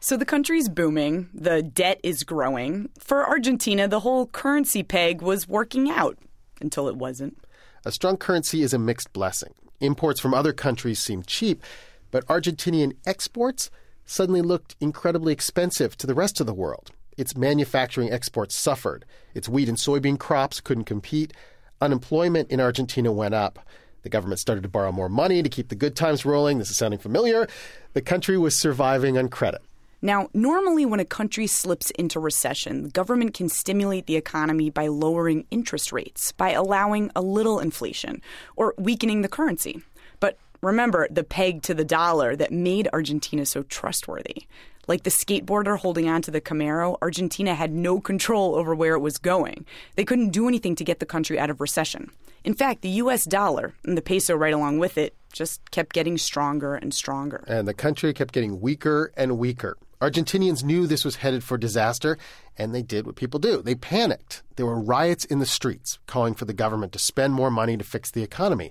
So 0.00 0.18
the 0.18 0.26
country's 0.26 0.68
booming, 0.68 1.30
the 1.32 1.62
debt 1.62 1.98
is 2.02 2.24
growing. 2.24 2.90
For 2.98 3.26
Argentina, 3.26 3.88
the 3.88 4.00
whole 4.00 4.26
currency 4.26 4.82
peg 4.82 5.22
was 5.22 5.48
working 5.48 5.90
out 5.90 6.18
until 6.60 6.88
it 6.88 6.96
wasn't. 6.96 7.38
A 7.86 7.90
strong 7.90 8.18
currency 8.18 8.60
is 8.60 8.74
a 8.74 8.78
mixed 8.78 9.14
blessing. 9.14 9.54
Imports 9.80 10.20
from 10.20 10.34
other 10.34 10.52
countries 10.52 10.98
seem 10.98 11.22
cheap, 11.22 11.62
but 12.10 12.26
Argentinian 12.26 12.96
exports 13.06 13.70
suddenly 14.04 14.42
looked 14.42 14.76
incredibly 14.78 15.32
expensive 15.32 15.96
to 15.96 16.06
the 16.06 16.14
rest 16.14 16.38
of 16.38 16.46
the 16.46 16.52
world. 16.52 16.92
Its 17.18 17.36
manufacturing 17.36 18.10
exports 18.10 18.54
suffered. 18.54 19.04
Its 19.34 19.48
wheat 19.48 19.68
and 19.68 19.76
soybean 19.76 20.18
crops 20.18 20.60
couldn't 20.60 20.84
compete. 20.84 21.34
Unemployment 21.80 22.50
in 22.50 22.60
Argentina 22.60 23.12
went 23.12 23.34
up. 23.34 23.58
The 24.02 24.08
government 24.08 24.38
started 24.38 24.62
to 24.62 24.68
borrow 24.68 24.92
more 24.92 25.08
money 25.08 25.42
to 25.42 25.48
keep 25.48 25.68
the 25.68 25.74
good 25.74 25.96
times 25.96 26.24
rolling. 26.24 26.58
This 26.58 26.70
is 26.70 26.78
sounding 26.78 27.00
familiar. 27.00 27.48
The 27.92 28.00
country 28.00 28.38
was 28.38 28.56
surviving 28.56 29.18
on 29.18 29.28
credit. 29.28 29.60
Now, 30.00 30.28
normally 30.32 30.86
when 30.86 31.00
a 31.00 31.04
country 31.04 31.48
slips 31.48 31.90
into 31.90 32.20
recession, 32.20 32.84
the 32.84 32.90
government 32.90 33.34
can 33.34 33.48
stimulate 33.48 34.06
the 34.06 34.14
economy 34.14 34.70
by 34.70 34.86
lowering 34.86 35.44
interest 35.50 35.90
rates, 35.90 36.30
by 36.30 36.52
allowing 36.52 37.10
a 37.16 37.20
little 37.20 37.58
inflation, 37.58 38.22
or 38.54 38.74
weakening 38.78 39.22
the 39.22 39.28
currency. 39.28 39.82
But 40.20 40.38
remember 40.60 41.08
the 41.10 41.24
peg 41.24 41.62
to 41.62 41.74
the 41.74 41.84
dollar 41.84 42.36
that 42.36 42.52
made 42.52 42.88
Argentina 42.92 43.44
so 43.44 43.64
trustworthy. 43.64 44.46
Like 44.88 45.02
the 45.02 45.10
skateboarder 45.10 45.78
holding 45.78 46.08
on 46.08 46.22
to 46.22 46.30
the 46.30 46.40
Camaro, 46.40 46.96
Argentina 47.02 47.54
had 47.54 47.72
no 47.72 48.00
control 48.00 48.54
over 48.54 48.74
where 48.74 48.94
it 48.94 49.00
was 49.00 49.18
going. 49.18 49.66
They 49.96 50.04
couldn't 50.04 50.30
do 50.30 50.48
anything 50.48 50.74
to 50.76 50.84
get 50.84 50.98
the 50.98 51.06
country 51.06 51.38
out 51.38 51.50
of 51.50 51.60
recession. 51.60 52.10
In 52.42 52.54
fact, 52.54 52.80
the 52.80 52.88
US 53.02 53.24
dollar, 53.24 53.74
and 53.84 53.98
the 53.98 54.02
peso 54.02 54.34
right 54.34 54.54
along 54.54 54.78
with 54.78 54.96
it, 54.96 55.14
just 55.30 55.70
kept 55.70 55.92
getting 55.92 56.16
stronger 56.16 56.74
and 56.74 56.94
stronger. 56.94 57.44
And 57.46 57.68
the 57.68 57.74
country 57.74 58.14
kept 58.14 58.32
getting 58.32 58.62
weaker 58.62 59.12
and 59.14 59.38
weaker. 59.38 59.76
Argentinians 60.00 60.62
knew 60.62 60.86
this 60.86 61.04
was 61.04 61.16
headed 61.16 61.42
for 61.42 61.58
disaster, 61.58 62.16
and 62.56 62.72
they 62.72 62.82
did 62.82 63.04
what 63.04 63.16
people 63.16 63.40
do. 63.40 63.60
They 63.60 63.74
panicked. 63.74 64.42
There 64.56 64.64
were 64.64 64.80
riots 64.80 65.24
in 65.24 65.40
the 65.40 65.46
streets 65.46 65.98
calling 66.06 66.34
for 66.34 66.44
the 66.44 66.52
government 66.54 66.92
to 66.92 66.98
spend 66.98 67.34
more 67.34 67.50
money 67.50 67.76
to 67.76 67.84
fix 67.84 68.10
the 68.10 68.22
economy. 68.22 68.70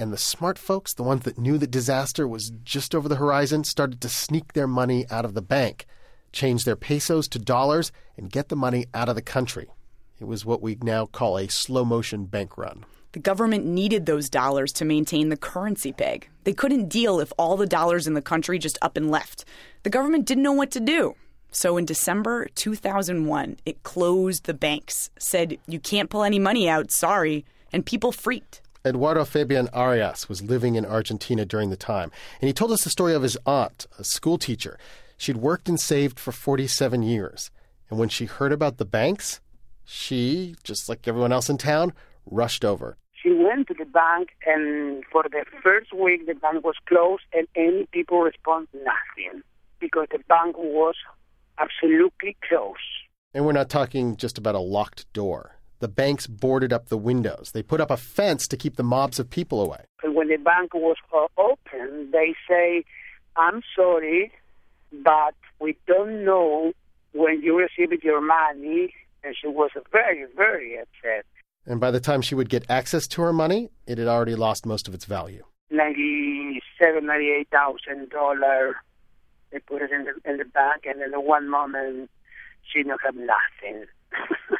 And 0.00 0.12
the 0.12 0.18
smart 0.18 0.58
folks, 0.58 0.94
the 0.94 1.02
ones 1.02 1.24
that 1.24 1.38
knew 1.38 1.58
that 1.58 1.70
disaster 1.70 2.26
was 2.28 2.50
just 2.62 2.94
over 2.94 3.08
the 3.08 3.16
horizon, 3.16 3.64
started 3.64 4.00
to 4.00 4.08
sneak 4.08 4.52
their 4.52 4.68
money 4.68 5.06
out 5.10 5.24
of 5.24 5.34
the 5.34 5.42
bank. 5.42 5.86
change 6.30 6.64
their 6.64 6.76
pesos 6.76 7.26
to 7.26 7.38
dollars, 7.38 7.90
and 8.16 8.30
get 8.30 8.48
the 8.50 8.56
money 8.56 8.84
out 8.92 9.08
of 9.08 9.14
the 9.14 9.22
country. 9.22 9.66
It 10.20 10.26
was 10.26 10.44
what 10.44 10.60
we 10.60 10.76
now 10.82 11.06
call 11.06 11.38
a 11.38 11.48
slow 11.48 11.84
motion 11.86 12.26
bank 12.26 12.58
run. 12.58 12.84
The 13.12 13.18
government 13.18 13.64
needed 13.64 14.04
those 14.04 14.28
dollars 14.28 14.70
to 14.74 14.84
maintain 14.84 15.30
the 15.30 15.36
currency 15.38 15.92
peg. 15.92 16.28
They 16.44 16.52
couldn't 16.52 16.90
deal 16.90 17.18
if 17.18 17.32
all 17.38 17.56
the 17.56 17.66
dollars 17.66 18.06
in 18.06 18.12
the 18.12 18.20
country 18.22 18.58
just 18.58 18.78
up 18.82 18.96
and 18.98 19.10
left. 19.10 19.46
The 19.84 19.90
government 19.90 20.26
didn't 20.26 20.42
know 20.42 20.52
what 20.52 20.70
to 20.72 20.80
do. 20.80 21.14
So 21.50 21.78
in 21.78 21.86
December 21.86 22.46
2001, 22.54 23.56
it 23.64 23.82
closed 23.82 24.44
the 24.44 24.52
banks, 24.54 25.08
said, 25.18 25.56
You 25.66 25.80
can't 25.80 26.10
pull 26.10 26.24
any 26.24 26.38
money 26.38 26.68
out, 26.68 26.90
sorry, 26.90 27.46
and 27.72 27.86
people 27.86 28.12
freaked. 28.12 28.60
Eduardo 28.84 29.24
Fabian 29.24 29.68
Arias 29.72 30.28
was 30.28 30.42
living 30.42 30.76
in 30.76 30.86
Argentina 30.86 31.44
during 31.44 31.70
the 31.70 31.76
time, 31.76 32.10
and 32.40 32.46
he 32.46 32.52
told 32.52 32.70
us 32.70 32.84
the 32.84 32.90
story 32.90 33.14
of 33.14 33.22
his 33.22 33.36
aunt, 33.44 33.86
a 33.98 34.04
schoolteacher. 34.04 34.78
She'd 35.16 35.36
worked 35.36 35.68
and 35.68 35.80
saved 35.80 36.20
for 36.20 36.32
47 36.32 37.02
years. 37.02 37.50
And 37.90 37.98
when 37.98 38.08
she 38.08 38.26
heard 38.26 38.52
about 38.52 38.76
the 38.76 38.84
banks, 38.84 39.40
she, 39.84 40.54
just 40.62 40.88
like 40.88 41.08
everyone 41.08 41.32
else 41.32 41.48
in 41.48 41.58
town, 41.58 41.92
rushed 42.26 42.64
over. 42.64 42.96
She 43.14 43.32
went 43.32 43.66
to 43.68 43.74
the 43.74 43.84
bank, 43.84 44.28
and 44.46 45.02
for 45.10 45.24
the 45.24 45.44
first 45.62 45.92
week, 45.92 46.26
the 46.26 46.34
bank 46.34 46.64
was 46.64 46.76
closed, 46.86 47.24
and 47.32 47.48
any 47.56 47.86
people 47.90 48.20
respond 48.20 48.68
nothing 48.74 49.42
because 49.80 50.06
the 50.12 50.18
bank 50.28 50.56
was 50.56 50.94
absolutely 51.58 52.36
closed. 52.48 52.78
And 53.34 53.44
we're 53.44 53.52
not 53.52 53.68
talking 53.68 54.16
just 54.16 54.38
about 54.38 54.54
a 54.54 54.60
locked 54.60 55.12
door. 55.12 55.57
The 55.80 55.88
banks 55.88 56.26
boarded 56.26 56.72
up 56.72 56.88
the 56.88 56.98
windows. 56.98 57.52
They 57.52 57.62
put 57.62 57.80
up 57.80 57.90
a 57.90 57.96
fence 57.96 58.48
to 58.48 58.56
keep 58.56 58.76
the 58.76 58.82
mobs 58.82 59.18
of 59.18 59.30
people 59.30 59.62
away. 59.62 59.84
And 60.02 60.14
when 60.14 60.28
the 60.28 60.36
bank 60.36 60.74
was 60.74 60.96
uh, 61.14 61.26
open, 61.40 62.10
they 62.10 62.34
say, 62.48 62.84
I'm 63.36 63.62
sorry, 63.76 64.32
but 64.92 65.34
we 65.60 65.76
don't 65.86 66.24
know 66.24 66.72
when 67.12 67.42
you 67.42 67.56
received 67.56 68.02
your 68.02 68.20
money. 68.20 68.92
And 69.22 69.36
she 69.40 69.46
was 69.46 69.70
very, 69.92 70.26
very 70.36 70.78
upset. 70.78 71.24
And 71.66 71.80
by 71.80 71.90
the 71.90 72.00
time 72.00 72.22
she 72.22 72.34
would 72.34 72.48
get 72.48 72.64
access 72.68 73.06
to 73.08 73.22
her 73.22 73.32
money, 73.32 73.70
it 73.86 73.98
had 73.98 74.08
already 74.08 74.34
lost 74.34 74.64
most 74.66 74.88
of 74.88 74.94
its 74.94 75.04
value. 75.04 75.44
Ninety-seven, 75.70 77.04
ninety-eight 77.04 77.48
thousand 77.50 78.08
dollar. 78.08 78.76
They 79.52 79.58
put 79.58 79.82
it 79.82 79.90
in 79.90 80.04
the 80.04 80.30
in 80.30 80.38
the 80.38 80.46
bank, 80.46 80.84
and 80.86 81.02
in 81.02 81.10
the 81.10 81.20
one 81.20 81.48
moment, 81.50 82.10
she 82.62 82.82
didn't 82.82 83.00
have 83.04 83.16
nothing. 83.16 83.84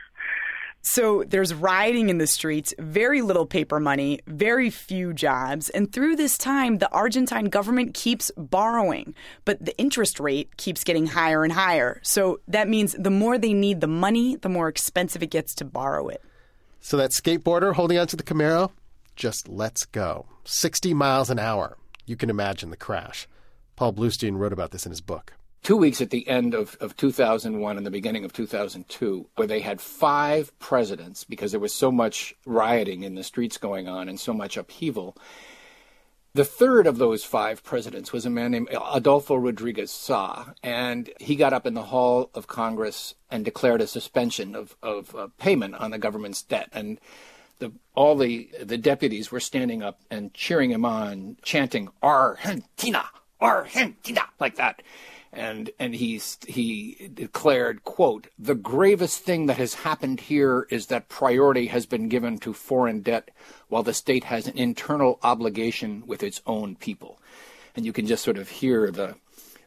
So 0.83 1.25
there's 1.27 1.53
rioting 1.53 2.09
in 2.09 2.19
the 2.19 2.27
streets, 2.27 2.73
very 2.79 3.21
little 3.21 3.47
paper 3.47 3.81
money, 3.81 4.21
very 4.27 4.71
few 4.71 5.13
jobs. 5.13 5.69
And 5.71 5.93
through 5.93 6.17
this 6.17 6.39
time, 6.39 6.79
the 6.79 6.91
Argentine 6.93 7.47
government 7.47 7.95
keeps 7.95 8.31
borrowing, 8.37 9.15
but 9.45 9.65
the 9.65 9.77
interest 9.79 10.21
rate 10.21 10.57
keeps 10.57 10.85
getting 10.85 11.07
higher 11.07 11.45
and 11.45 11.53
higher. 11.53 12.01
So 12.03 12.41
that 12.49 12.69
means 12.69 12.93
the 12.93 13.11
more 13.11 13.39
they 13.39 13.53
need 13.53 13.81
the 13.81 13.87
money, 13.87 14.37
the 14.37 14.49
more 14.49 14.69
expensive 14.69 15.23
it 15.23 15.31
gets 15.31 15.55
to 15.57 15.65
borrow 15.65 16.09
it. 16.09 16.23
So 16.81 16.97
that 16.97 17.11
skateboarder 17.11 17.75
holding 17.75 17.99
onto 17.99 18.17
the 18.17 18.23
Camaro 18.23 18.71
just 19.17 19.49
lets 19.49 19.85
go. 19.85 20.27
60 20.45 20.95
miles 20.95 21.29
an 21.29 21.39
hour. 21.39 21.77
You 22.07 22.17
can 22.17 22.31
imagine 22.31 22.71
the 22.71 22.77
crash. 22.77 23.29
Paul 23.77 23.93
Blustein 23.93 24.39
wrote 24.39 24.53
about 24.53 24.71
this 24.71 24.87
in 24.87 24.91
his 24.91 25.01
book 25.01 25.35
two 25.69 25.77
weeks 25.77 26.01
at 26.01 26.09
the 26.09 26.27
end 26.27 26.55
of, 26.55 26.79
of 26.81 26.97
2001 26.97 27.77
and 27.77 27.85
the 27.85 27.91
beginning 27.91 28.25
of 28.25 28.33
2002, 28.33 29.29
where 29.37 29.47
they 29.47 29.61
had 29.61 29.83
five 29.83 30.59
presidents 30.59 31.25
because 31.25 31.51
there 31.51 31.61
was 31.61 31.75
so 31.75 31.93
much 31.93 32.35
rioting 32.47 33.03
in 33.03 33.17
the 33.17 33.23
streets 33.23 33.59
going 33.59 33.87
on 33.87 34.09
and 34.09 34.19
so 34.19 34.33
much 34.33 34.57
upheaval. 34.57 35.15
The 36.33 36.47
third 36.47 36.87
of 36.87 36.97
those 36.97 37.23
five 37.23 37.63
presidents 37.63 38.15
was 38.15 38.25
a 38.25 38.31
man 38.31 38.53
named 38.53 38.71
Adolfo 38.95 39.35
Rodriguez 39.35 39.91
Saa, 39.91 40.55
and 40.63 41.11
he 41.21 41.37
got 41.37 41.53
up 41.53 41.67
in 41.67 41.75
the 41.75 41.83
hall 41.83 42.31
of 42.33 42.47
Congress 42.47 43.15
and 43.31 43.45
declared 43.45 43.83
a 43.83 43.87
suspension 43.87 44.57
of, 44.57 44.75
of 44.83 45.15
uh, 45.15 45.29
payment 45.37 45.75
on 45.75 45.91
the 45.91 45.99
government's 45.99 46.41
debt. 46.41 46.71
And 46.73 46.99
the, 47.59 47.73
all 47.95 48.17
the, 48.17 48.49
the 48.59 48.79
deputies 48.79 49.31
were 49.31 49.39
standing 49.39 49.83
up 49.83 50.01
and 50.11 50.33
cheering 50.33 50.71
him 50.71 50.87
on, 50.87 51.37
chanting, 51.43 51.91
Argentina, 52.03 53.05
Argentina, 53.39 54.23
like 54.41 54.57
that 54.57 54.81
and 55.33 55.71
and 55.79 55.95
he 55.95 56.21
he 56.47 57.11
declared 57.13 57.85
quote 57.85 58.29
the 58.39 58.55
gravest 58.55 59.21
thing 59.21 59.47
that 59.47 59.59
has 59.59 59.75
happened 59.75 60.21
here 60.21 60.67
is 60.71 60.87
that 60.87 61.09
priority 61.09 61.67
has 61.67 61.87
been 61.87 62.09
given 62.09 62.39
to 62.39 62.53
foreign 62.53 63.01
debt 63.01 63.31
while 63.69 63.83
the 63.83 63.95
state 63.95 64.25
has 64.25 64.47
an 64.47 64.57
internal 64.57 65.19
obligation 65.23 66.03
with 66.07 66.23
its 66.23 66.41
own 66.47 66.77
people. 66.77 67.21
And 67.77 67.85
you 67.85 67.93
can 67.93 68.07
just 68.07 68.25
sort 68.25 68.39
of 68.39 68.49
hear 68.49 68.91
the 68.91 69.17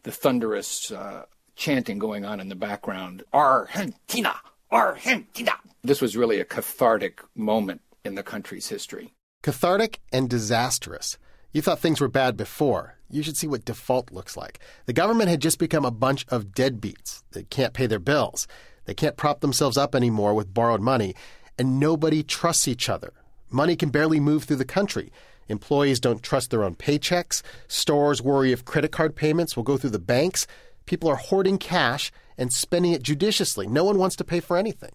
the 0.03 0.12
thunderous 0.12 0.91
uh, 0.91 1.25
chanting 1.56 2.00
going 2.00 2.25
on 2.25 2.39
in 2.39 2.50
the 2.50 2.56
background. 2.56 3.24
Argentina! 3.34 4.36
Argentina! 4.72 5.53
This 5.84 6.01
was 6.01 6.18
really 6.18 6.39
a 6.39 6.46
cathartic 6.46 7.22
moment 7.36 7.82
in 8.03 8.15
the 8.15 8.24
country's 8.24 8.68
history. 8.68 9.13
Cathartic 9.44 10.00
and 10.12 10.30
disastrous 10.30 11.18
you 11.51 11.62
thought 11.62 11.79
things 11.79 12.00
were 12.00 12.08
bad 12.08 12.38
before. 12.38 12.96
You 13.10 13.24
should 13.24 13.38
see 13.38 13.48
what 13.48 13.65
default 13.65 14.12
looks 14.12 14.38
like. 14.38 14.60
The 14.86 14.93
government 14.93 15.29
had 15.29 15.41
just 15.41 15.60
become 15.60 15.84
a 15.84 15.91
bunch 15.91 16.25
of 16.29 16.48
deadbeats 16.48 17.24
that 17.31 17.50
can't 17.50 17.74
pay 17.74 17.88
their 17.88 18.00
bills. 18.00 18.48
They 18.86 18.93
can't 18.93 19.17
prop 19.17 19.41
themselves 19.41 19.77
up 19.77 19.93
anymore 19.93 20.34
with 20.34 20.53
borrowed 20.53 20.81
money, 20.81 21.13
and 21.58 21.79
nobody 21.79 22.24
trusts 22.24 22.67
each 22.67 22.89
other. 22.89 23.13
Money 23.50 23.75
can 23.75 23.89
barely 23.89 24.20
move 24.20 24.46
through 24.46 24.55
the 24.58 24.65
country. 24.65 25.12
Employees 25.50 26.00
don't 26.00 26.24
trust 26.24 26.50
their 26.50 26.63
own 26.63 26.75
paychecks. 26.75 27.41
Stores 27.67 28.22
worry 28.22 28.53
if 28.53 28.63
credit 28.63 28.91
card 28.93 29.15
payments 29.15 29.55
will 29.55 29.63
go 29.63 29.75
through 29.77 29.89
the 29.89 30.00
banks. 30.00 30.48
People 30.86 31.10
are 31.10 31.17
hoarding 31.17 31.58
cash 31.58 32.12
and 32.38 32.53
spending 32.53 32.93
it 32.93 33.03
judiciously. 33.03 33.67
No 33.67 33.84
one 33.84 33.98
wants 33.98 34.15
to 34.15 34.24
pay 34.24 34.39
for 34.39 34.55
anything. 34.55 34.91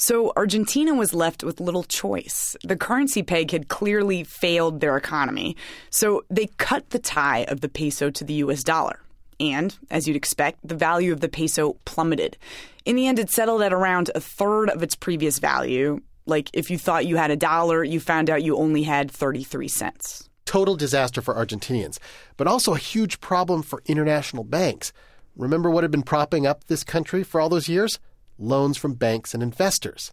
So 0.00 0.32
Argentina 0.34 0.94
was 0.94 1.12
left 1.12 1.44
with 1.44 1.60
little 1.60 1.84
choice. 1.84 2.56
The 2.64 2.74
currency 2.74 3.22
peg 3.22 3.50
had 3.50 3.68
clearly 3.68 4.24
failed 4.24 4.80
their 4.80 4.96
economy. 4.96 5.58
So 5.90 6.24
they 6.30 6.46
cut 6.56 6.88
the 6.88 6.98
tie 6.98 7.44
of 7.48 7.60
the 7.60 7.68
peso 7.68 8.08
to 8.08 8.24
the 8.24 8.32
US 8.34 8.62
dollar. 8.62 9.00
And, 9.38 9.76
as 9.90 10.08
you'd 10.08 10.16
expect, 10.16 10.60
the 10.64 10.74
value 10.74 11.12
of 11.12 11.20
the 11.20 11.28
peso 11.28 11.74
plummeted. 11.84 12.38
In 12.86 12.96
the 12.96 13.06
end, 13.06 13.18
it 13.18 13.28
settled 13.28 13.60
at 13.60 13.74
around 13.74 14.10
a 14.14 14.20
third 14.20 14.70
of 14.70 14.82
its 14.82 14.94
previous 14.94 15.38
value. 15.38 16.00
Like 16.24 16.48
if 16.54 16.70
you 16.70 16.78
thought 16.78 17.04
you 17.04 17.16
had 17.16 17.30
a 17.30 17.36
dollar, 17.36 17.84
you 17.84 18.00
found 18.00 18.30
out 18.30 18.42
you 18.42 18.56
only 18.56 18.84
had 18.84 19.10
33 19.10 19.68
cents. 19.68 20.30
Total 20.46 20.76
disaster 20.76 21.20
for 21.20 21.34
Argentinians, 21.34 21.98
but 22.38 22.46
also 22.46 22.72
a 22.72 22.78
huge 22.78 23.20
problem 23.20 23.62
for 23.62 23.82
international 23.84 24.44
banks. 24.44 24.94
Remember 25.36 25.70
what 25.70 25.84
had 25.84 25.90
been 25.90 26.02
propping 26.02 26.46
up 26.46 26.64
this 26.64 26.84
country 26.84 27.22
for 27.22 27.38
all 27.38 27.50
those 27.50 27.68
years? 27.68 27.98
Loans 28.40 28.76
from 28.76 28.94
banks 28.94 29.34
and 29.34 29.42
investors. 29.42 30.12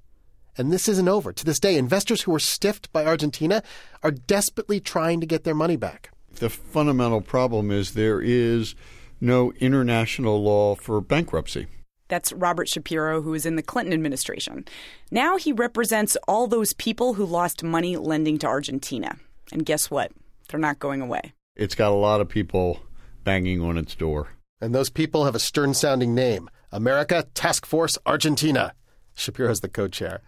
And 0.57 0.71
this 0.71 0.87
isn't 0.87 1.07
over. 1.07 1.31
To 1.31 1.45
this 1.45 1.59
day, 1.59 1.77
investors 1.77 2.23
who 2.23 2.31
were 2.31 2.39
stiffed 2.39 2.91
by 2.91 3.05
Argentina 3.05 3.61
are 4.03 4.11
desperately 4.11 4.79
trying 4.79 5.19
to 5.21 5.27
get 5.27 5.43
their 5.43 5.53
money 5.53 5.75
back. 5.75 6.09
The 6.35 6.49
fundamental 6.49 7.21
problem 7.21 7.71
is 7.71 7.93
there 7.93 8.21
is 8.21 8.75
no 9.21 9.51
international 9.53 10.41
law 10.41 10.75
for 10.75 10.99
bankruptcy. 11.01 11.67
That's 12.07 12.31
Robert 12.31 12.69
Shapiro, 12.69 13.21
who 13.21 13.31
was 13.31 13.45
in 13.45 13.55
the 13.55 13.61
Clinton 13.61 13.93
administration. 13.93 14.65
Now 15.11 15.37
he 15.37 15.51
represents 15.51 16.17
all 16.27 16.47
those 16.47 16.73
people 16.73 17.13
who 17.15 17.25
lost 17.25 17.63
money 17.63 17.97
lending 17.97 18.37
to 18.39 18.47
Argentina. 18.47 19.17
And 19.51 19.65
guess 19.65 19.91
what? 19.91 20.11
They're 20.47 20.59
not 20.59 20.79
going 20.79 21.01
away. 21.01 21.33
It's 21.55 21.75
got 21.75 21.91
a 21.91 21.95
lot 21.95 22.21
of 22.21 22.29
people 22.29 22.79
banging 23.23 23.61
on 23.61 23.77
its 23.77 23.95
door. 23.95 24.29
And 24.61 24.73
those 24.73 24.89
people 24.89 25.25
have 25.25 25.35
a 25.35 25.39
stern 25.39 25.73
sounding 25.73 26.15
name 26.15 26.49
America 26.71 27.25
Task 27.33 27.65
Force 27.65 27.97
Argentina. 28.05 28.73
Shapiro's 29.15 29.61
the 29.61 29.69
co 29.69 29.87
chair. 29.87 30.21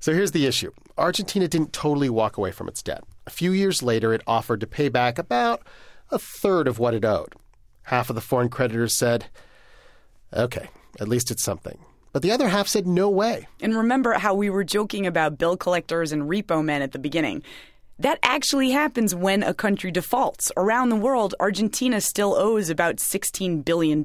So 0.00 0.12
here's 0.12 0.32
the 0.32 0.46
issue 0.46 0.70
Argentina 0.96 1.48
didn't 1.48 1.72
totally 1.72 2.10
walk 2.10 2.36
away 2.36 2.52
from 2.52 2.68
its 2.68 2.82
debt. 2.82 3.04
A 3.26 3.30
few 3.30 3.52
years 3.52 3.82
later, 3.82 4.12
it 4.12 4.22
offered 4.26 4.60
to 4.60 4.66
pay 4.66 4.88
back 4.88 5.18
about 5.18 5.62
a 6.10 6.18
third 6.18 6.68
of 6.68 6.78
what 6.78 6.94
it 6.94 7.04
owed. 7.04 7.34
Half 7.82 8.10
of 8.10 8.14
the 8.14 8.22
foreign 8.22 8.48
creditors 8.48 8.94
said, 8.94 9.26
okay, 10.32 10.68
at 11.00 11.08
least 11.08 11.30
it's 11.30 11.42
something. 11.42 11.78
But 12.12 12.22
the 12.22 12.32
other 12.32 12.48
half 12.48 12.68
said, 12.68 12.86
no 12.86 13.08
way. 13.10 13.46
And 13.60 13.76
remember 13.76 14.14
how 14.14 14.34
we 14.34 14.50
were 14.50 14.64
joking 14.64 15.06
about 15.06 15.38
bill 15.38 15.56
collectors 15.56 16.12
and 16.12 16.22
repo 16.22 16.64
men 16.64 16.82
at 16.82 16.92
the 16.92 16.98
beginning. 16.98 17.42
That 18.00 18.20
actually 18.22 18.70
happens 18.70 19.12
when 19.12 19.42
a 19.42 19.52
country 19.52 19.90
defaults. 19.90 20.52
Around 20.56 20.90
the 20.90 20.96
world, 20.96 21.34
Argentina 21.40 22.00
still 22.00 22.34
owes 22.34 22.70
about 22.70 22.96
$16 22.96 23.64
billion 23.64 24.04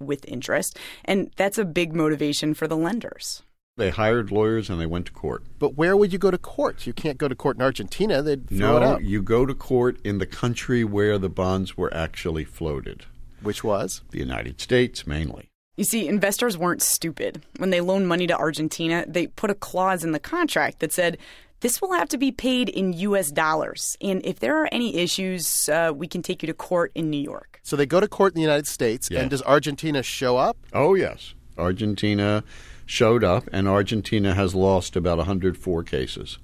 with 0.00 0.24
interest, 0.26 0.76
and 1.04 1.30
that's 1.36 1.56
a 1.56 1.64
big 1.64 1.94
motivation 1.94 2.54
for 2.54 2.66
the 2.66 2.76
lenders. 2.76 3.42
They 3.76 3.90
hired 3.90 4.32
lawyers 4.32 4.68
and 4.68 4.80
they 4.80 4.86
went 4.86 5.06
to 5.06 5.12
court. 5.12 5.44
But 5.60 5.76
where 5.76 5.96
would 5.96 6.12
you 6.12 6.18
go 6.18 6.32
to 6.32 6.38
court? 6.38 6.86
You 6.86 6.92
can't 6.92 7.18
go 7.18 7.28
to 7.28 7.36
court 7.36 7.56
in 7.56 7.62
Argentina. 7.62 8.20
They'd 8.20 8.48
throw 8.48 8.58
no, 8.58 8.76
it 8.76 8.82
out. 8.82 9.04
you 9.04 9.22
go 9.22 9.46
to 9.46 9.54
court 9.54 9.98
in 10.04 10.18
the 10.18 10.26
country 10.26 10.82
where 10.82 11.16
the 11.16 11.30
bonds 11.30 11.76
were 11.76 11.94
actually 11.94 12.44
floated. 12.44 13.04
Which 13.42 13.62
was? 13.62 14.02
The 14.10 14.18
United 14.18 14.60
States, 14.60 15.06
mainly. 15.06 15.48
You 15.76 15.84
see, 15.84 16.08
investors 16.08 16.58
weren't 16.58 16.82
stupid. 16.82 17.42
When 17.56 17.70
they 17.70 17.80
loaned 17.80 18.06
money 18.06 18.26
to 18.26 18.36
Argentina, 18.36 19.04
they 19.08 19.28
put 19.28 19.48
a 19.48 19.54
clause 19.54 20.04
in 20.04 20.12
the 20.12 20.18
contract 20.18 20.80
that 20.80 20.92
said 20.92 21.16
This 21.60 21.82
will 21.82 21.92
have 21.92 22.08
to 22.08 22.18
be 22.18 22.32
paid 22.32 22.70
in 22.70 22.94
U.S. 22.94 23.30
dollars. 23.30 23.96
And 24.00 24.24
if 24.24 24.40
there 24.40 24.62
are 24.62 24.68
any 24.72 24.96
issues, 24.96 25.68
uh, 25.68 25.92
we 25.94 26.08
can 26.08 26.22
take 26.22 26.42
you 26.42 26.46
to 26.46 26.54
court 26.54 26.90
in 26.94 27.10
New 27.10 27.20
York. 27.20 27.60
So 27.62 27.76
they 27.76 27.86
go 27.86 28.00
to 28.00 28.08
court 28.08 28.32
in 28.32 28.36
the 28.36 28.42
United 28.42 28.66
States, 28.66 29.08
yes. 29.10 29.20
and 29.20 29.30
does 29.30 29.42
Argentina 29.42 30.02
show 30.02 30.38
up? 30.38 30.56
Oh, 30.72 30.94
yes. 30.94 31.34
Argentina 31.58 32.42
showed 32.86 33.22
up, 33.22 33.48
and 33.52 33.68
Argentina 33.68 34.34
has 34.34 34.54
lost 34.54 34.96
about 34.96 35.18
104 35.18 35.82
cases. 35.84 36.38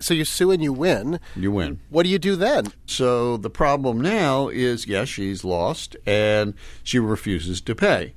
So 0.00 0.14
you 0.14 0.24
sue 0.24 0.50
and 0.50 0.62
you 0.62 0.72
win. 0.72 1.20
You 1.36 1.52
win. 1.52 1.80
What 1.90 2.02
do 2.04 2.08
you 2.08 2.18
do 2.18 2.34
then? 2.34 2.72
So 2.86 3.36
the 3.36 3.50
problem 3.50 4.00
now 4.00 4.48
is 4.48 4.86
yes, 4.86 5.08
she's 5.08 5.44
lost, 5.44 5.96
and 6.06 6.54
she 6.82 6.98
refuses 6.98 7.60
to 7.60 7.74
pay. 7.74 8.14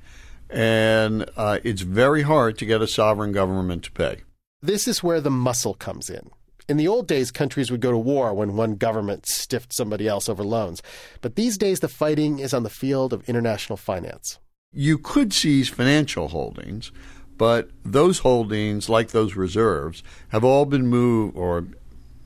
And 0.48 1.28
uh, 1.36 1.58
it's 1.62 1.82
very 1.82 2.22
hard 2.22 2.56
to 2.58 2.66
get 2.66 2.80
a 2.80 2.88
sovereign 2.88 3.32
government 3.32 3.84
to 3.84 3.92
pay. 3.92 4.22
This 4.62 4.88
is 4.88 5.02
where 5.02 5.20
the 5.20 5.30
muscle 5.30 5.74
comes 5.74 6.10
in. 6.10 6.30
In 6.68 6.76
the 6.76 6.88
old 6.88 7.06
days, 7.06 7.30
countries 7.30 7.70
would 7.70 7.80
go 7.80 7.92
to 7.92 7.98
war 7.98 8.34
when 8.34 8.56
one 8.56 8.74
government 8.74 9.26
stiffed 9.26 9.72
somebody 9.72 10.08
else 10.08 10.28
over 10.28 10.42
loans. 10.42 10.82
But 11.20 11.36
these 11.36 11.56
days, 11.56 11.78
the 11.78 11.88
fighting 11.88 12.40
is 12.40 12.52
on 12.52 12.64
the 12.64 12.70
field 12.70 13.12
of 13.12 13.28
international 13.28 13.76
finance. 13.76 14.40
You 14.72 14.98
could 14.98 15.32
seize 15.32 15.68
financial 15.68 16.28
holdings, 16.28 16.90
but 17.38 17.70
those 17.84 18.18
holdings, 18.20 18.88
like 18.88 19.10
those 19.10 19.36
reserves, 19.36 20.02
have 20.30 20.44
all 20.44 20.64
been 20.64 20.88
moved 20.88 21.36
or 21.36 21.68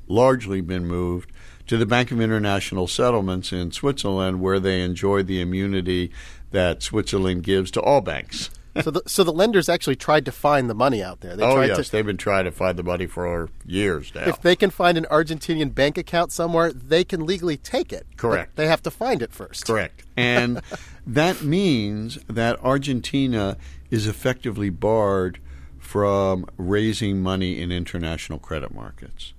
largely 0.08 0.62
been 0.62 0.86
moved 0.86 1.30
to 1.66 1.76
the 1.76 1.86
Bank 1.86 2.10
of 2.10 2.20
International 2.20 2.86
Settlements 2.86 3.52
in 3.52 3.72
Switzerland, 3.72 4.40
where 4.40 4.58
they 4.58 4.80
enjoy 4.82 5.22
the 5.22 5.40
immunity 5.40 6.10
that 6.50 6.82
Switzerland 6.82 7.42
gives 7.42 7.70
to 7.72 7.80
all 7.80 8.00
banks. 8.00 8.50
So, 8.82 8.90
the, 8.90 9.02
so 9.06 9.24
the 9.24 9.32
lenders 9.32 9.68
actually 9.68 9.96
tried 9.96 10.24
to 10.24 10.32
find 10.32 10.70
the 10.70 10.74
money 10.74 11.02
out 11.02 11.20
there. 11.20 11.36
They 11.36 11.42
oh 11.42 11.60
yes, 11.60 11.86
to, 11.86 11.92
they've 11.92 12.06
been 12.06 12.16
trying 12.16 12.44
to 12.44 12.52
find 12.52 12.78
the 12.78 12.82
money 12.82 13.06
for 13.06 13.50
years 13.66 14.14
now. 14.14 14.28
If 14.28 14.42
they 14.42 14.56
can 14.56 14.70
find 14.70 14.96
an 14.96 15.06
Argentinian 15.10 15.74
bank 15.74 15.98
account 15.98 16.32
somewhere, 16.32 16.72
they 16.72 17.04
can 17.04 17.26
legally 17.26 17.56
take 17.56 17.92
it. 17.92 18.06
Correct. 18.16 18.56
they 18.56 18.66
have 18.66 18.82
to 18.82 18.90
find 18.90 19.22
it 19.22 19.32
first. 19.32 19.66
Correct. 19.66 20.04
And 20.16 20.60
that 21.06 21.42
means 21.42 22.18
that 22.28 22.62
Argentina 22.62 23.56
is 23.90 24.06
effectively 24.06 24.68
barred 24.68 25.38
from 25.78 26.44
raising 26.58 27.22
money 27.22 27.58
in 27.58 27.72
international 27.72 28.38
credit 28.38 28.74
markets 28.74 29.32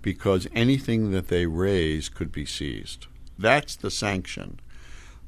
because 0.00 0.48
anything 0.54 1.12
that 1.12 1.28
they 1.28 1.44
raise 1.44 2.08
could 2.08 2.32
be 2.32 2.46
seized. 2.46 3.06
That's 3.38 3.76
the 3.76 3.90
sanction 3.90 4.58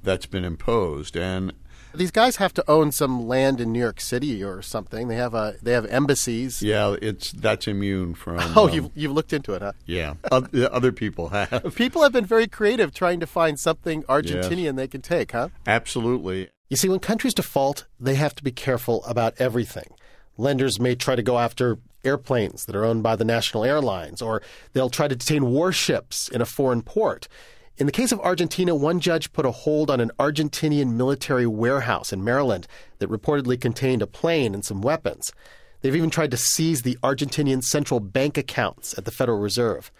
that's 0.02 0.26
been 0.26 0.44
imposed. 0.44 1.16
And 1.16 1.52
these 1.94 2.10
guys 2.10 2.36
have 2.36 2.52
to 2.54 2.70
own 2.70 2.92
some 2.92 3.26
land 3.26 3.60
in 3.60 3.72
New 3.72 3.78
York 3.78 4.00
City 4.00 4.42
or 4.42 4.62
something. 4.62 5.08
They 5.08 5.16
have 5.16 5.34
a 5.34 5.56
they 5.62 5.72
have 5.72 5.86
embassies. 5.86 6.62
Yeah, 6.62 6.96
it's 7.00 7.32
that's 7.32 7.66
immune 7.66 8.14
from. 8.14 8.34
Oh, 8.56 8.68
um, 8.68 8.74
you've 8.74 8.90
you've 8.94 9.12
looked 9.12 9.32
into 9.32 9.52
it, 9.54 9.62
huh? 9.62 9.72
Yeah, 9.84 10.14
other 10.30 10.92
people 10.92 11.30
have. 11.30 11.74
People 11.74 12.02
have 12.02 12.12
been 12.12 12.26
very 12.26 12.46
creative 12.46 12.94
trying 12.94 13.20
to 13.20 13.26
find 13.26 13.58
something 13.58 14.02
Argentinian 14.04 14.64
yes. 14.64 14.76
they 14.76 14.88
can 14.88 15.02
take, 15.02 15.32
huh? 15.32 15.48
Absolutely. 15.66 16.50
You 16.68 16.76
see, 16.76 16.88
when 16.88 17.00
countries 17.00 17.34
default, 17.34 17.86
they 17.98 18.14
have 18.14 18.34
to 18.36 18.44
be 18.44 18.52
careful 18.52 19.04
about 19.04 19.34
everything. 19.38 19.94
Lenders 20.36 20.80
may 20.80 20.94
try 20.94 21.16
to 21.16 21.22
go 21.22 21.38
after 21.38 21.78
airplanes 22.04 22.66
that 22.66 22.76
are 22.76 22.84
owned 22.84 23.02
by 23.02 23.16
the 23.16 23.24
national 23.24 23.64
airlines, 23.64 24.20
or 24.20 24.42
they'll 24.72 24.90
try 24.90 25.08
to 25.08 25.16
detain 25.16 25.46
warships 25.46 26.28
in 26.28 26.40
a 26.40 26.46
foreign 26.46 26.82
port. 26.82 27.28
In 27.76 27.86
the 27.86 27.92
case 27.92 28.12
of 28.12 28.20
Argentina, 28.20 28.74
one 28.74 29.00
judge 29.00 29.32
put 29.32 29.44
a 29.44 29.50
hold 29.50 29.90
on 29.90 30.00
an 30.00 30.12
Argentinian 30.18 30.94
military 30.94 31.46
warehouse 31.46 32.12
in 32.12 32.22
Maryland 32.22 32.66
that 32.98 33.10
reportedly 33.10 33.60
contained 33.60 34.00
a 34.00 34.06
plane 34.06 34.54
and 34.54 34.64
some 34.64 34.80
weapons. 34.80 35.32
They've 35.80 35.96
even 35.96 36.10
tried 36.10 36.30
to 36.30 36.36
seize 36.36 36.82
the 36.82 36.96
Argentinian 37.02 37.62
central 37.62 38.00
bank 38.00 38.38
accounts 38.38 38.96
at 38.96 39.04
the 39.04 39.10
Federal 39.10 39.40
Reserve. 39.40 39.90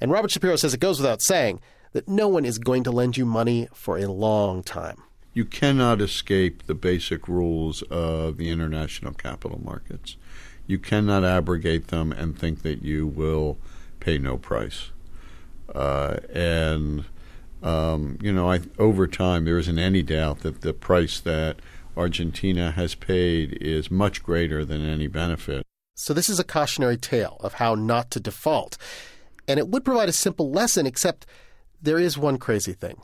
And 0.00 0.10
Robert 0.10 0.30
Shapiro 0.32 0.56
says 0.56 0.74
it 0.74 0.80
goes 0.80 0.98
without 0.98 1.22
saying 1.22 1.60
that 1.92 2.08
no 2.08 2.28
one 2.28 2.44
is 2.44 2.58
going 2.58 2.84
to 2.84 2.90
lend 2.90 3.16
you 3.16 3.24
money 3.24 3.68
for 3.72 3.96
a 3.96 4.06
long 4.06 4.62
time 4.62 5.02
you 5.32 5.44
cannot 5.44 6.00
escape 6.00 6.66
the 6.66 6.74
basic 6.74 7.28
rules 7.28 7.82
of 7.82 8.36
the 8.36 8.50
international 8.50 9.12
capital 9.12 9.60
markets. 9.64 10.16
You 10.66 10.78
cannot 10.78 11.24
abrogate 11.24 11.88
them 11.88 12.12
and 12.12 12.38
think 12.38 12.62
that 12.62 12.82
you 12.82 13.06
will 13.06 13.58
pay 14.00 14.18
no 14.18 14.36
price. 14.36 14.90
Uh, 15.72 16.16
and 16.32 17.04
um, 17.62 18.18
you 18.20 18.32
know, 18.32 18.50
I, 18.50 18.60
over 18.78 19.06
time, 19.06 19.44
there 19.44 19.58
isn't 19.58 19.78
any 19.78 20.02
doubt 20.02 20.40
that 20.40 20.62
the 20.62 20.72
price 20.72 21.20
that 21.20 21.56
Argentina 21.96 22.70
has 22.70 22.94
paid 22.94 23.58
is 23.60 23.90
much 23.90 24.22
greater 24.22 24.64
than 24.64 24.86
any 24.86 25.06
benefit. 25.06 25.64
So 25.94 26.14
this 26.14 26.28
is 26.28 26.38
a 26.38 26.44
cautionary 26.44 26.96
tale 26.96 27.36
of 27.40 27.54
how 27.54 27.74
not 27.74 28.10
to 28.12 28.20
default, 28.20 28.78
and 29.46 29.58
it 29.58 29.68
would 29.68 29.84
provide 29.84 30.08
a 30.08 30.12
simple 30.12 30.50
lesson. 30.50 30.86
Except 30.86 31.26
there 31.82 31.98
is 31.98 32.16
one 32.16 32.38
crazy 32.38 32.72
thing 32.72 33.00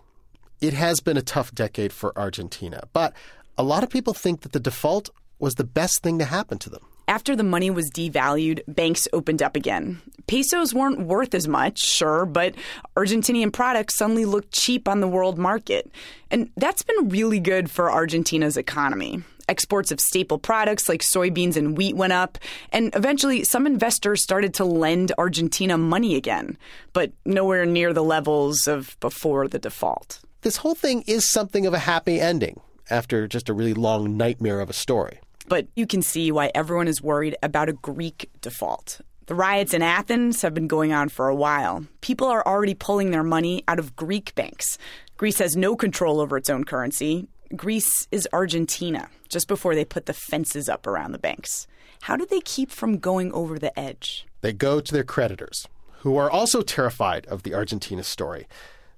it 0.60 0.72
has 0.72 1.00
been 1.00 1.16
a 1.16 1.22
tough 1.22 1.54
decade 1.54 1.92
for 1.92 2.18
Argentina, 2.18 2.84
but 2.92 3.12
a 3.58 3.62
lot 3.62 3.82
of 3.82 3.90
people 3.90 4.14
think 4.14 4.40
that 4.40 4.52
the 4.52 4.60
default 4.60 5.10
was 5.38 5.56
the 5.56 5.64
best 5.64 6.02
thing 6.02 6.18
to 6.18 6.24
happen 6.24 6.58
to 6.58 6.70
them. 6.70 6.86
After 7.08 7.36
the 7.36 7.44
money 7.44 7.70
was 7.70 7.90
devalued, 7.90 8.62
banks 8.66 9.06
opened 9.12 9.42
up 9.42 9.56
again. 9.56 10.00
Pesos 10.26 10.74
weren't 10.74 11.06
worth 11.06 11.34
as 11.34 11.46
much, 11.46 11.78
sure, 11.78 12.26
but 12.26 12.54
Argentinian 12.96 13.52
products 13.52 13.96
suddenly 13.96 14.24
looked 14.24 14.52
cheap 14.52 14.88
on 14.88 15.00
the 15.00 15.08
world 15.08 15.38
market. 15.38 15.90
And 16.30 16.50
that's 16.56 16.82
been 16.82 17.08
really 17.08 17.38
good 17.38 17.70
for 17.70 17.90
Argentina's 17.92 18.56
economy. 18.56 19.22
Exports 19.48 19.92
of 19.92 20.00
staple 20.00 20.38
products 20.38 20.88
like 20.88 21.02
soybeans 21.02 21.56
and 21.56 21.78
wheat 21.78 21.94
went 21.94 22.12
up, 22.12 22.38
and 22.72 22.92
eventually 22.96 23.44
some 23.44 23.66
investors 23.66 24.22
started 24.22 24.52
to 24.54 24.64
lend 24.64 25.12
Argentina 25.16 25.78
money 25.78 26.16
again, 26.16 26.58
but 26.92 27.12
nowhere 27.24 27.64
near 27.64 27.92
the 27.92 28.02
levels 28.02 28.66
of 28.66 28.96
before 28.98 29.46
the 29.46 29.60
default 29.60 30.20
this 30.46 30.58
whole 30.58 30.76
thing 30.76 31.02
is 31.08 31.28
something 31.28 31.66
of 31.66 31.74
a 31.74 31.78
happy 31.80 32.20
ending 32.20 32.60
after 32.88 33.26
just 33.26 33.48
a 33.48 33.52
really 33.52 33.74
long 33.74 34.16
nightmare 34.16 34.60
of 34.60 34.70
a 34.70 34.72
story. 34.72 35.18
But 35.48 35.68
you 35.76 35.86
can 35.86 36.02
see 36.02 36.32
why 36.32 36.50
everyone 36.54 36.88
is 36.88 37.02
worried 37.02 37.36
about 37.42 37.68
a 37.68 37.74
Greek 37.74 38.30
default. 38.40 39.00
The 39.26 39.34
riots 39.34 39.74
in 39.74 39.82
Athens 39.82 40.42
have 40.42 40.54
been 40.54 40.68
going 40.68 40.92
on 40.92 41.08
for 41.08 41.28
a 41.28 41.34
while. 41.34 41.86
People 42.00 42.28
are 42.28 42.46
already 42.46 42.74
pulling 42.74 43.10
their 43.10 43.24
money 43.24 43.64
out 43.66 43.78
of 43.78 43.96
Greek 43.96 44.34
banks. 44.34 44.78
Greece 45.16 45.38
has 45.38 45.56
no 45.56 45.74
control 45.74 46.20
over 46.20 46.36
its 46.36 46.50
own 46.50 46.64
currency. 46.64 47.28
Greece 47.54 48.06
is 48.10 48.28
Argentina, 48.32 49.08
just 49.28 49.48
before 49.48 49.74
they 49.74 49.84
put 49.84 50.06
the 50.06 50.12
fences 50.12 50.68
up 50.68 50.86
around 50.86 51.12
the 51.12 51.18
banks. 51.18 51.66
How 52.02 52.16
do 52.16 52.26
they 52.26 52.40
keep 52.40 52.70
from 52.70 52.98
going 52.98 53.32
over 53.32 53.58
the 53.58 53.76
edge? 53.78 54.26
They 54.42 54.52
go 54.52 54.80
to 54.80 54.92
their 54.92 55.04
creditors, 55.04 55.66
who 56.00 56.16
are 56.16 56.30
also 56.30 56.62
terrified 56.62 57.26
of 57.26 57.42
the 57.42 57.54
Argentina 57.54 58.04
story. 58.04 58.46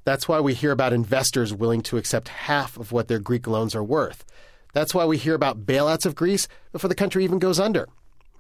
That's 0.04 0.28
why 0.28 0.40
we 0.40 0.54
hear 0.54 0.72
about 0.72 0.92
investors 0.92 1.54
willing 1.54 1.82
to 1.82 1.96
accept 1.96 2.28
half 2.28 2.76
of 2.78 2.92
what 2.92 3.08
their 3.08 3.18
Greek 3.18 3.46
loans 3.46 3.74
are 3.74 3.84
worth. 3.84 4.24
That's 4.72 4.94
why 4.94 5.04
we 5.04 5.16
hear 5.16 5.34
about 5.34 5.66
bailouts 5.66 6.06
of 6.06 6.14
Greece 6.14 6.48
before 6.72 6.88
the 6.88 6.94
country 6.94 7.24
even 7.24 7.38
goes 7.38 7.58
under. 7.58 7.88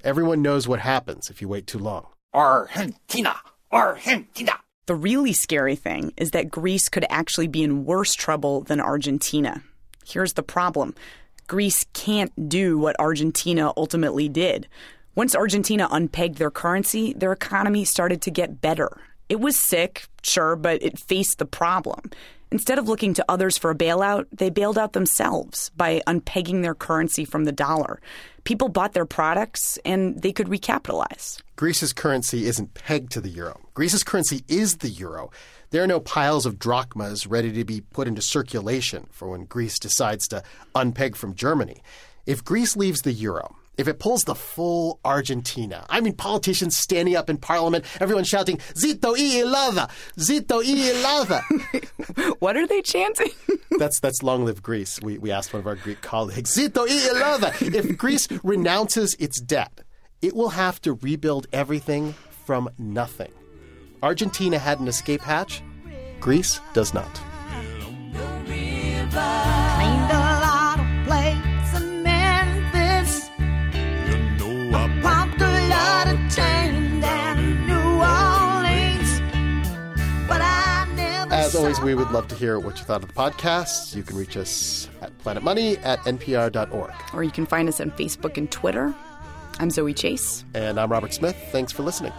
Everyone 0.04 0.42
knows 0.42 0.68
what 0.68 0.80
happens 0.80 1.30
if 1.30 1.42
you 1.42 1.48
wait 1.48 1.66
too 1.66 1.78
long. 1.78 2.06
Argentina! 2.32 3.36
Argentina! 3.72 4.52
The 4.86 4.94
really 4.94 5.32
scary 5.32 5.76
thing 5.76 6.12
is 6.16 6.30
that 6.30 6.50
Greece 6.50 6.88
could 6.88 7.04
actually 7.10 7.48
be 7.48 7.62
in 7.62 7.84
worse 7.84 8.14
trouble 8.14 8.62
than 8.62 8.80
Argentina. 8.80 9.62
Here's 10.06 10.32
the 10.34 10.42
problem 10.42 10.94
Greece 11.46 11.84
can't 11.94 12.48
do 12.48 12.78
what 12.78 12.96
Argentina 12.98 13.72
ultimately 13.76 14.28
did. 14.28 14.68
Once 15.14 15.34
Argentina 15.34 15.88
unpegged 15.88 16.36
their 16.36 16.50
currency, 16.50 17.12
their 17.12 17.32
economy 17.32 17.84
started 17.84 18.22
to 18.22 18.30
get 18.30 18.60
better. 18.60 18.88
It 19.28 19.40
was 19.40 19.58
sick, 19.58 20.06
sure, 20.22 20.56
but 20.56 20.82
it 20.82 20.98
faced 20.98 21.38
the 21.38 21.44
problem. 21.44 22.10
Instead 22.50 22.78
of 22.78 22.88
looking 22.88 23.12
to 23.14 23.24
others 23.28 23.58
for 23.58 23.70
a 23.70 23.74
bailout, 23.74 24.26
they 24.32 24.48
bailed 24.48 24.78
out 24.78 24.94
themselves 24.94 25.70
by 25.76 26.00
unpegging 26.06 26.62
their 26.62 26.74
currency 26.74 27.24
from 27.24 27.44
the 27.44 27.52
dollar. 27.52 28.00
People 28.44 28.70
bought 28.70 28.94
their 28.94 29.04
products 29.04 29.78
and 29.84 30.22
they 30.22 30.32
could 30.32 30.46
recapitalize. 30.46 31.42
Greece's 31.56 31.92
currency 31.92 32.46
isn't 32.46 32.72
pegged 32.72 33.12
to 33.12 33.20
the 33.20 33.28
euro. 33.28 33.60
Greece's 33.74 34.02
currency 34.02 34.44
is 34.48 34.78
the 34.78 34.88
euro. 34.88 35.30
There 35.70 35.82
are 35.82 35.88
no 35.88 36.00
piles 36.00 36.46
of 36.46 36.58
drachmas 36.58 37.26
ready 37.26 37.52
to 37.52 37.64
be 37.64 37.82
put 37.82 38.08
into 38.08 38.22
circulation 38.22 39.08
for 39.10 39.28
when 39.28 39.44
Greece 39.44 39.78
decides 39.78 40.26
to 40.28 40.42
unpeg 40.74 41.16
from 41.16 41.34
Germany. 41.34 41.82
If 42.24 42.44
Greece 42.44 42.76
leaves 42.76 43.02
the 43.02 43.12
euro, 43.12 43.56
if 43.78 43.88
it 43.88 43.98
pulls 43.98 44.24
the 44.24 44.34
full 44.34 45.00
Argentina. 45.04 45.86
I 45.88 46.00
mean, 46.00 46.14
politicians 46.14 46.76
standing 46.76 47.16
up 47.16 47.30
in 47.30 47.38
parliament, 47.38 47.84
everyone 48.00 48.24
shouting, 48.24 48.58
Zito 48.74 49.12
y 49.12 49.40
helada! 49.40 49.88
Zito 50.18 50.62
y 50.62 50.74
helada! 50.74 52.34
what 52.40 52.56
are 52.56 52.66
they 52.66 52.82
chanting? 52.82 53.30
that's, 53.78 54.00
that's 54.00 54.22
long 54.22 54.44
live 54.44 54.62
Greece. 54.62 55.00
We, 55.00 55.16
we 55.18 55.30
asked 55.30 55.52
one 55.52 55.60
of 55.60 55.66
our 55.66 55.76
Greek 55.76 56.02
colleagues, 56.02 56.54
Zito 56.54 56.86
y 56.86 56.92
helada! 56.92 57.74
If 57.74 57.96
Greece 57.96 58.28
renounces 58.42 59.14
its 59.18 59.40
debt, 59.40 59.80
it 60.20 60.34
will 60.34 60.50
have 60.50 60.80
to 60.82 60.94
rebuild 60.94 61.46
everything 61.52 62.14
from 62.44 62.68
nothing. 62.78 63.32
Argentina 64.02 64.58
had 64.58 64.80
an 64.80 64.88
escape 64.88 65.20
hatch. 65.20 65.62
Greece 66.20 66.60
does 66.72 66.92
not. 66.92 67.20
Always, 81.68 81.84
we 81.84 81.94
would 81.94 82.10
love 82.12 82.26
to 82.26 82.34
hear 82.34 82.58
what 82.58 82.78
you 82.78 82.84
thought 82.84 83.02
of 83.02 83.08
the 83.08 83.14
podcast. 83.14 83.94
You 83.94 84.02
can 84.02 84.16
reach 84.16 84.38
us 84.38 84.88
at 85.02 85.16
planetmoney 85.18 85.78
at 85.84 85.98
npr.org. 86.00 86.92
Or 87.12 87.22
you 87.22 87.30
can 87.30 87.44
find 87.44 87.68
us 87.68 87.78
on 87.78 87.90
Facebook 87.90 88.38
and 88.38 88.50
Twitter. 88.50 88.94
I'm 89.58 89.68
Zoe 89.70 89.92
Chase. 89.92 90.46
And 90.54 90.80
I'm 90.80 90.90
Robert 90.90 91.12
Smith. 91.12 91.36
Thanks 91.52 91.70
for 91.70 91.82
listening. 91.82 92.12